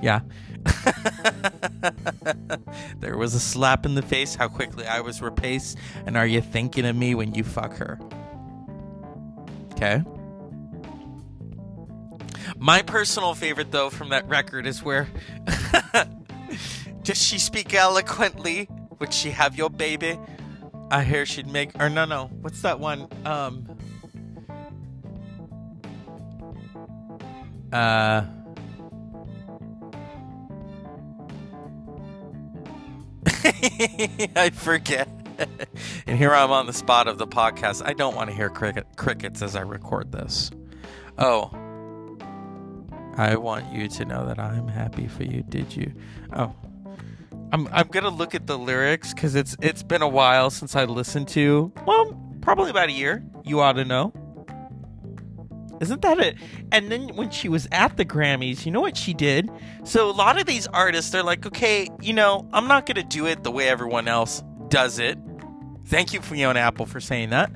Yeah. 0.00 0.20
there 3.00 3.16
was 3.16 3.34
a 3.34 3.40
slap 3.40 3.86
in 3.86 3.94
the 3.94 4.02
face, 4.02 4.34
how 4.34 4.48
quickly 4.48 4.86
I 4.86 5.00
was 5.00 5.22
replaced, 5.22 5.78
and 6.06 6.16
are 6.16 6.26
you 6.26 6.40
thinking 6.40 6.86
of 6.86 6.96
me 6.96 7.14
when 7.14 7.34
you 7.34 7.44
fuck 7.44 7.76
her? 7.76 7.98
Okay. 9.72 10.02
My 12.56 12.82
personal 12.82 13.34
favorite, 13.34 13.72
though, 13.72 13.90
from 13.90 14.10
that 14.10 14.28
record 14.28 14.66
is 14.66 14.82
where. 14.82 15.08
Does 17.02 17.20
she 17.20 17.38
speak 17.38 17.74
eloquently? 17.74 18.68
Would 19.00 19.12
she 19.12 19.30
have 19.30 19.56
your 19.56 19.70
baby? 19.70 20.18
I 20.90 21.02
hear 21.02 21.26
she'd 21.26 21.48
make. 21.48 21.70
Or 21.80 21.88
no, 21.88 22.04
no. 22.04 22.26
What's 22.40 22.62
that 22.62 22.78
one? 22.78 23.08
Um. 23.24 23.66
Uh, 27.72 28.26
I 34.36 34.50
forget. 34.54 35.08
and 36.06 36.18
here 36.18 36.32
I'm 36.34 36.50
on 36.50 36.66
the 36.66 36.72
spot 36.72 37.08
of 37.08 37.18
the 37.18 37.26
podcast. 37.26 37.82
I 37.84 37.92
don't 37.92 38.14
want 38.14 38.30
to 38.30 38.36
hear 38.36 38.48
cricket, 38.48 38.86
crickets 38.96 39.42
as 39.42 39.56
I 39.56 39.62
record 39.62 40.12
this. 40.12 40.50
Oh. 41.18 41.50
I 43.16 43.36
want 43.36 43.72
you 43.72 43.88
to 43.88 44.04
know 44.04 44.26
that 44.26 44.38
I'm 44.38 44.68
happy 44.68 45.06
for 45.06 45.24
you. 45.24 45.42
Did 45.42 45.74
you? 45.76 45.92
Oh. 46.32 46.54
I'm 47.52 47.68
I'm 47.68 47.88
gonna 47.88 48.08
look 48.08 48.34
at 48.34 48.46
the 48.46 48.56
lyrics 48.56 49.12
because 49.12 49.34
it's 49.34 49.56
it's 49.60 49.82
been 49.82 50.00
a 50.00 50.08
while 50.08 50.48
since 50.48 50.74
I 50.74 50.84
listened 50.84 51.28
to. 51.28 51.70
Well, 51.86 52.18
probably 52.40 52.70
about 52.70 52.88
a 52.88 52.92
year. 52.92 53.22
You 53.44 53.60
ought 53.60 53.74
to 53.74 53.84
know. 53.84 54.14
Isn't 55.82 56.00
that 56.02 56.20
it? 56.20 56.36
And 56.70 56.92
then 56.92 57.08
when 57.16 57.30
she 57.30 57.48
was 57.48 57.66
at 57.72 57.96
the 57.96 58.04
Grammys, 58.04 58.64
you 58.64 58.70
know 58.70 58.80
what 58.80 58.96
she 58.96 59.12
did? 59.12 59.50
So 59.82 60.08
a 60.08 60.12
lot 60.12 60.40
of 60.40 60.46
these 60.46 60.68
artists, 60.68 61.10
they're 61.10 61.24
like, 61.24 61.44
okay, 61.44 61.88
you 62.00 62.12
know, 62.12 62.48
I'm 62.52 62.68
not 62.68 62.86
gonna 62.86 63.02
do 63.02 63.26
it 63.26 63.42
the 63.42 63.50
way 63.50 63.68
everyone 63.68 64.06
else 64.06 64.44
does 64.68 65.00
it. 65.00 65.18
Thank 65.86 66.12
you, 66.12 66.20
Fiona 66.20 66.60
Apple, 66.60 66.86
for 66.86 67.00
saying 67.00 67.30
that. 67.30 67.50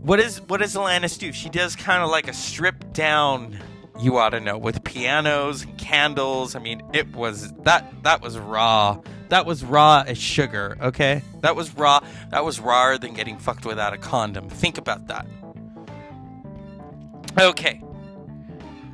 What 0.00 0.18
is 0.18 0.40
what 0.42 0.60
does 0.60 0.74
Alanis 0.74 1.16
do? 1.16 1.32
She 1.32 1.48
does 1.48 1.76
kind 1.76 2.02
of 2.02 2.10
like 2.10 2.26
a 2.26 2.32
stripped 2.32 2.92
down 2.92 3.56
you 4.00 4.18
ought 4.18 4.30
to 4.30 4.40
know 4.40 4.58
with 4.58 4.82
pianos 4.82 5.62
and 5.62 5.78
candles. 5.78 6.56
I 6.56 6.58
mean, 6.58 6.82
it 6.92 7.14
was 7.14 7.52
that 7.62 8.02
that 8.02 8.20
was 8.20 8.36
raw. 8.36 9.00
That 9.28 9.46
was 9.46 9.64
raw 9.64 10.02
as 10.04 10.18
sugar, 10.18 10.76
okay? 10.80 11.22
That 11.40 11.54
was 11.54 11.74
raw. 11.76 12.00
That 12.30 12.44
was 12.44 12.58
rawer 12.58 12.98
than 12.98 13.14
getting 13.14 13.38
fucked 13.38 13.64
without 13.64 13.92
a 13.92 13.98
condom. 13.98 14.48
Think 14.48 14.76
about 14.76 15.06
that. 15.06 15.24
Okay. 17.38 17.82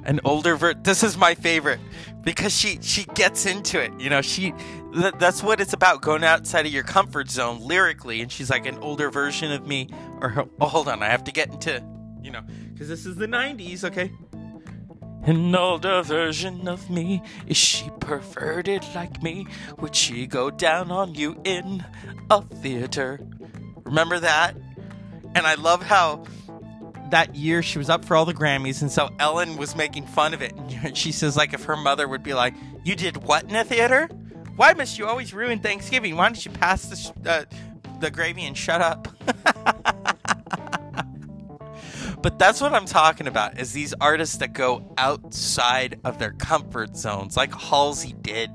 An 0.04 0.20
older 0.24 0.56
ver 0.56 0.74
this 0.74 1.02
is 1.02 1.16
my 1.16 1.34
favorite 1.34 1.80
because 2.22 2.56
she 2.56 2.78
she 2.80 3.04
gets 3.04 3.46
into 3.46 3.80
it. 3.80 3.92
You 3.98 4.10
know, 4.10 4.22
she 4.22 4.54
th- 4.94 5.14
that's 5.18 5.42
what 5.42 5.60
it's 5.60 5.72
about 5.72 6.02
going 6.02 6.24
outside 6.24 6.66
of 6.66 6.72
your 6.72 6.84
comfort 6.84 7.30
zone 7.30 7.60
lyrically 7.60 8.20
and 8.22 8.30
she's 8.30 8.48
like 8.48 8.66
an 8.66 8.78
older 8.78 9.10
version 9.10 9.52
of 9.52 9.66
me 9.66 9.88
or 10.20 10.46
oh 10.60 10.66
hold 10.66 10.88
on, 10.88 11.02
I 11.02 11.06
have 11.06 11.24
to 11.24 11.32
get 11.32 11.50
into, 11.50 11.84
you 12.22 12.30
know, 12.30 12.42
cuz 12.76 12.88
this 12.88 13.04
is 13.04 13.16
the 13.16 13.26
90s, 13.26 13.84
okay? 13.84 14.12
An 15.24 15.54
older 15.54 16.00
version 16.02 16.66
of 16.68 16.88
me. 16.88 17.22
Is 17.46 17.58
she 17.58 17.90
perverted 18.00 18.82
like 18.94 19.22
me? 19.22 19.46
Would 19.78 19.94
she 19.94 20.26
go 20.26 20.50
down 20.50 20.90
on 20.90 21.14
you 21.14 21.38
in 21.44 21.84
a 22.30 22.40
theater? 22.40 23.20
Remember 23.84 24.18
that? 24.20 24.54
And 25.34 25.46
I 25.46 25.54
love 25.54 25.82
how 25.82 26.24
that 27.10 27.34
year 27.34 27.62
she 27.62 27.78
was 27.78 27.88
up 27.88 28.04
for 28.04 28.16
all 28.16 28.24
the 28.24 28.34
Grammys, 28.34 28.82
and 28.82 28.90
so 28.90 29.10
Ellen 29.18 29.56
was 29.56 29.74
making 29.76 30.06
fun 30.06 30.34
of 30.34 30.42
it. 30.42 30.54
And 30.82 30.96
she 30.96 31.12
says, 31.12 31.36
like, 31.36 31.52
if 31.54 31.64
her 31.64 31.76
mother 31.76 32.08
would 32.08 32.22
be 32.22 32.34
like, 32.34 32.54
"You 32.84 32.94
did 32.94 33.18
what 33.18 33.44
in 33.44 33.56
a 33.56 33.64
theater? 33.64 34.08
Why 34.56 34.72
must 34.72 34.98
you 34.98 35.06
always 35.06 35.32
ruin 35.32 35.60
Thanksgiving? 35.60 36.16
Why 36.16 36.26
don't 36.26 36.44
you 36.44 36.50
pass 36.50 36.86
the 36.86 36.96
sh- 36.96 37.10
uh, 37.26 37.44
the 38.00 38.10
gravy 38.10 38.44
and 38.44 38.56
shut 38.56 38.80
up?" 38.80 39.08
But 42.20 42.38
that's 42.38 42.60
what 42.60 42.72
I'm 42.72 42.86
talking 42.86 43.28
about 43.28 43.60
is 43.60 43.72
these 43.72 43.94
artists 44.00 44.38
that 44.38 44.52
go 44.52 44.92
outside 44.98 46.00
of 46.04 46.18
their 46.18 46.32
comfort 46.32 46.96
zones, 46.96 47.36
like 47.36 47.54
Halsey 47.54 48.12
did. 48.20 48.50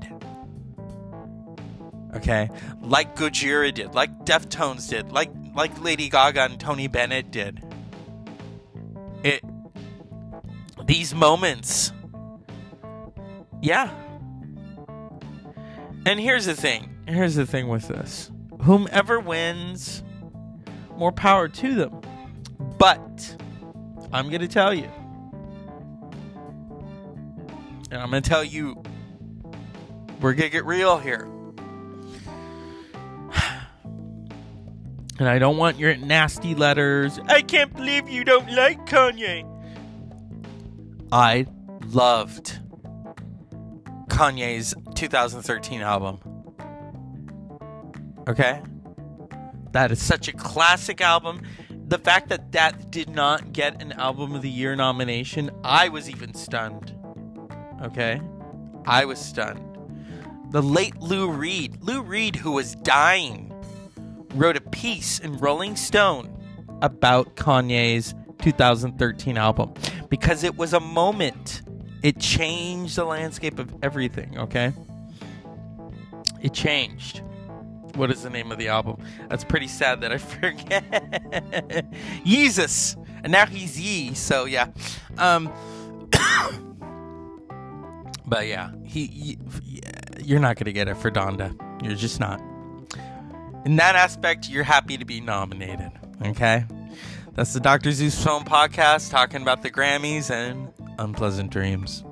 Okay? 2.14 2.50
Like 2.82 3.16
Gojira 3.16 3.72
did, 3.72 3.94
like 3.94 4.26
Deftones 4.26 4.88
did, 4.88 5.12
like 5.12 5.30
like 5.54 5.80
Lady 5.80 6.08
Gaga 6.08 6.42
and 6.42 6.60
Tony 6.60 6.88
Bennett 6.88 7.30
did. 7.30 7.63
It 9.24 9.42
these 10.86 11.14
moments 11.14 11.92
Yeah. 13.64 13.90
And 16.04 16.20
here's 16.20 16.44
the 16.44 16.54
thing. 16.54 16.94
Here's 17.08 17.34
the 17.34 17.46
thing 17.46 17.68
with 17.68 17.88
this. 17.88 18.30
Whomever 18.60 19.18
wins, 19.18 20.02
more 20.98 21.12
power 21.12 21.48
to 21.48 21.74
them. 21.74 22.02
But 22.78 23.36
I'm 24.12 24.28
going 24.28 24.42
to 24.42 24.48
tell 24.48 24.74
you. 24.74 24.90
And 27.90 28.02
I'm 28.02 28.10
going 28.10 28.22
to 28.22 28.28
tell 28.28 28.44
you, 28.44 28.82
we're 30.20 30.34
going 30.34 30.50
to 30.50 30.50
get 30.50 30.66
real 30.66 30.98
here. 30.98 31.26
And 35.18 35.28
I 35.28 35.38
don't 35.38 35.56
want 35.56 35.78
your 35.78 35.96
nasty 35.96 36.54
letters. 36.54 37.20
I 37.26 37.42
can't 37.42 37.74
believe 37.74 38.08
you 38.08 38.24
don't 38.24 38.50
like 38.50 38.84
Kanye. 38.86 39.48
I 41.12 41.46
loved 41.86 42.58
Kanye's 44.08 44.74
2013 44.94 45.80
album. 45.82 46.18
Okay? 48.28 48.60
That 49.72 49.92
is 49.92 50.02
such 50.02 50.28
a 50.28 50.32
classic 50.32 51.00
album 51.00 51.42
the 51.86 51.98
fact 51.98 52.28
that 52.30 52.52
that 52.52 52.90
did 52.90 53.10
not 53.10 53.52
get 53.52 53.82
an 53.82 53.92
album 53.92 54.34
of 54.34 54.42
the 54.42 54.48
year 54.50 54.74
nomination, 54.74 55.50
I 55.62 55.90
was 55.90 56.08
even 56.08 56.32
stunned. 56.32 56.96
Okay? 57.82 58.20
I 58.86 59.04
was 59.04 59.18
stunned. 59.18 59.78
The 60.50 60.62
late 60.62 60.98
Lou 61.00 61.30
Reed, 61.30 61.82
Lou 61.82 62.02
Reed, 62.02 62.36
who 62.36 62.52
was 62.52 62.74
dying, 62.74 63.53
wrote 64.34 64.56
a 64.56 64.60
piece 64.60 65.18
in 65.18 65.36
Rolling 65.38 65.76
Stone 65.76 66.36
about 66.82 67.36
Kanye's 67.36 68.14
2013 68.40 69.38
album 69.38 69.72
because 70.08 70.44
it 70.44 70.56
was 70.56 70.72
a 70.72 70.80
moment. 70.80 71.62
It 72.02 72.18
changed 72.18 72.96
the 72.96 73.04
landscape 73.04 73.58
of 73.58 73.74
everything, 73.82 74.38
okay? 74.38 74.72
It 76.42 76.52
changed. 76.52 77.22
What 77.94 78.10
is 78.10 78.22
the 78.22 78.30
name 78.30 78.52
of 78.52 78.58
the 78.58 78.68
album? 78.68 79.02
That's 79.28 79.44
pretty 79.44 79.68
sad 79.68 80.00
that 80.02 80.12
I 80.12 80.18
forget. 80.18 81.86
Jesus, 82.24 82.96
and 83.22 83.32
now 83.32 83.46
he's 83.46 83.80
Ye. 83.80 84.14
So 84.14 84.44
yeah, 84.44 84.68
um, 85.16 85.50
but 88.26 88.46
yeah, 88.46 88.70
he, 88.84 89.06
he 89.06 89.38
you're 90.22 90.40
not 90.40 90.56
gonna 90.56 90.72
get 90.72 90.88
it 90.88 90.96
for 90.96 91.10
Donda. 91.10 91.54
You're 91.82 91.94
just 91.94 92.20
not. 92.20 92.40
In 93.64 93.76
that 93.76 93.96
aspect, 93.96 94.48
you're 94.48 94.62
happy 94.62 94.98
to 94.98 95.04
be 95.04 95.20
nominated. 95.20 95.90
Okay, 96.22 96.64
that's 97.34 97.52
the 97.54 97.60
Doctor 97.60 97.92
Zeus 97.92 98.22
Film 98.22 98.44
Podcast 98.44 99.10
talking 99.10 99.42
about 99.42 99.62
the 99.62 99.70
Grammys 99.70 100.30
and 100.30 100.68
unpleasant 100.98 101.50
dreams. 101.50 102.04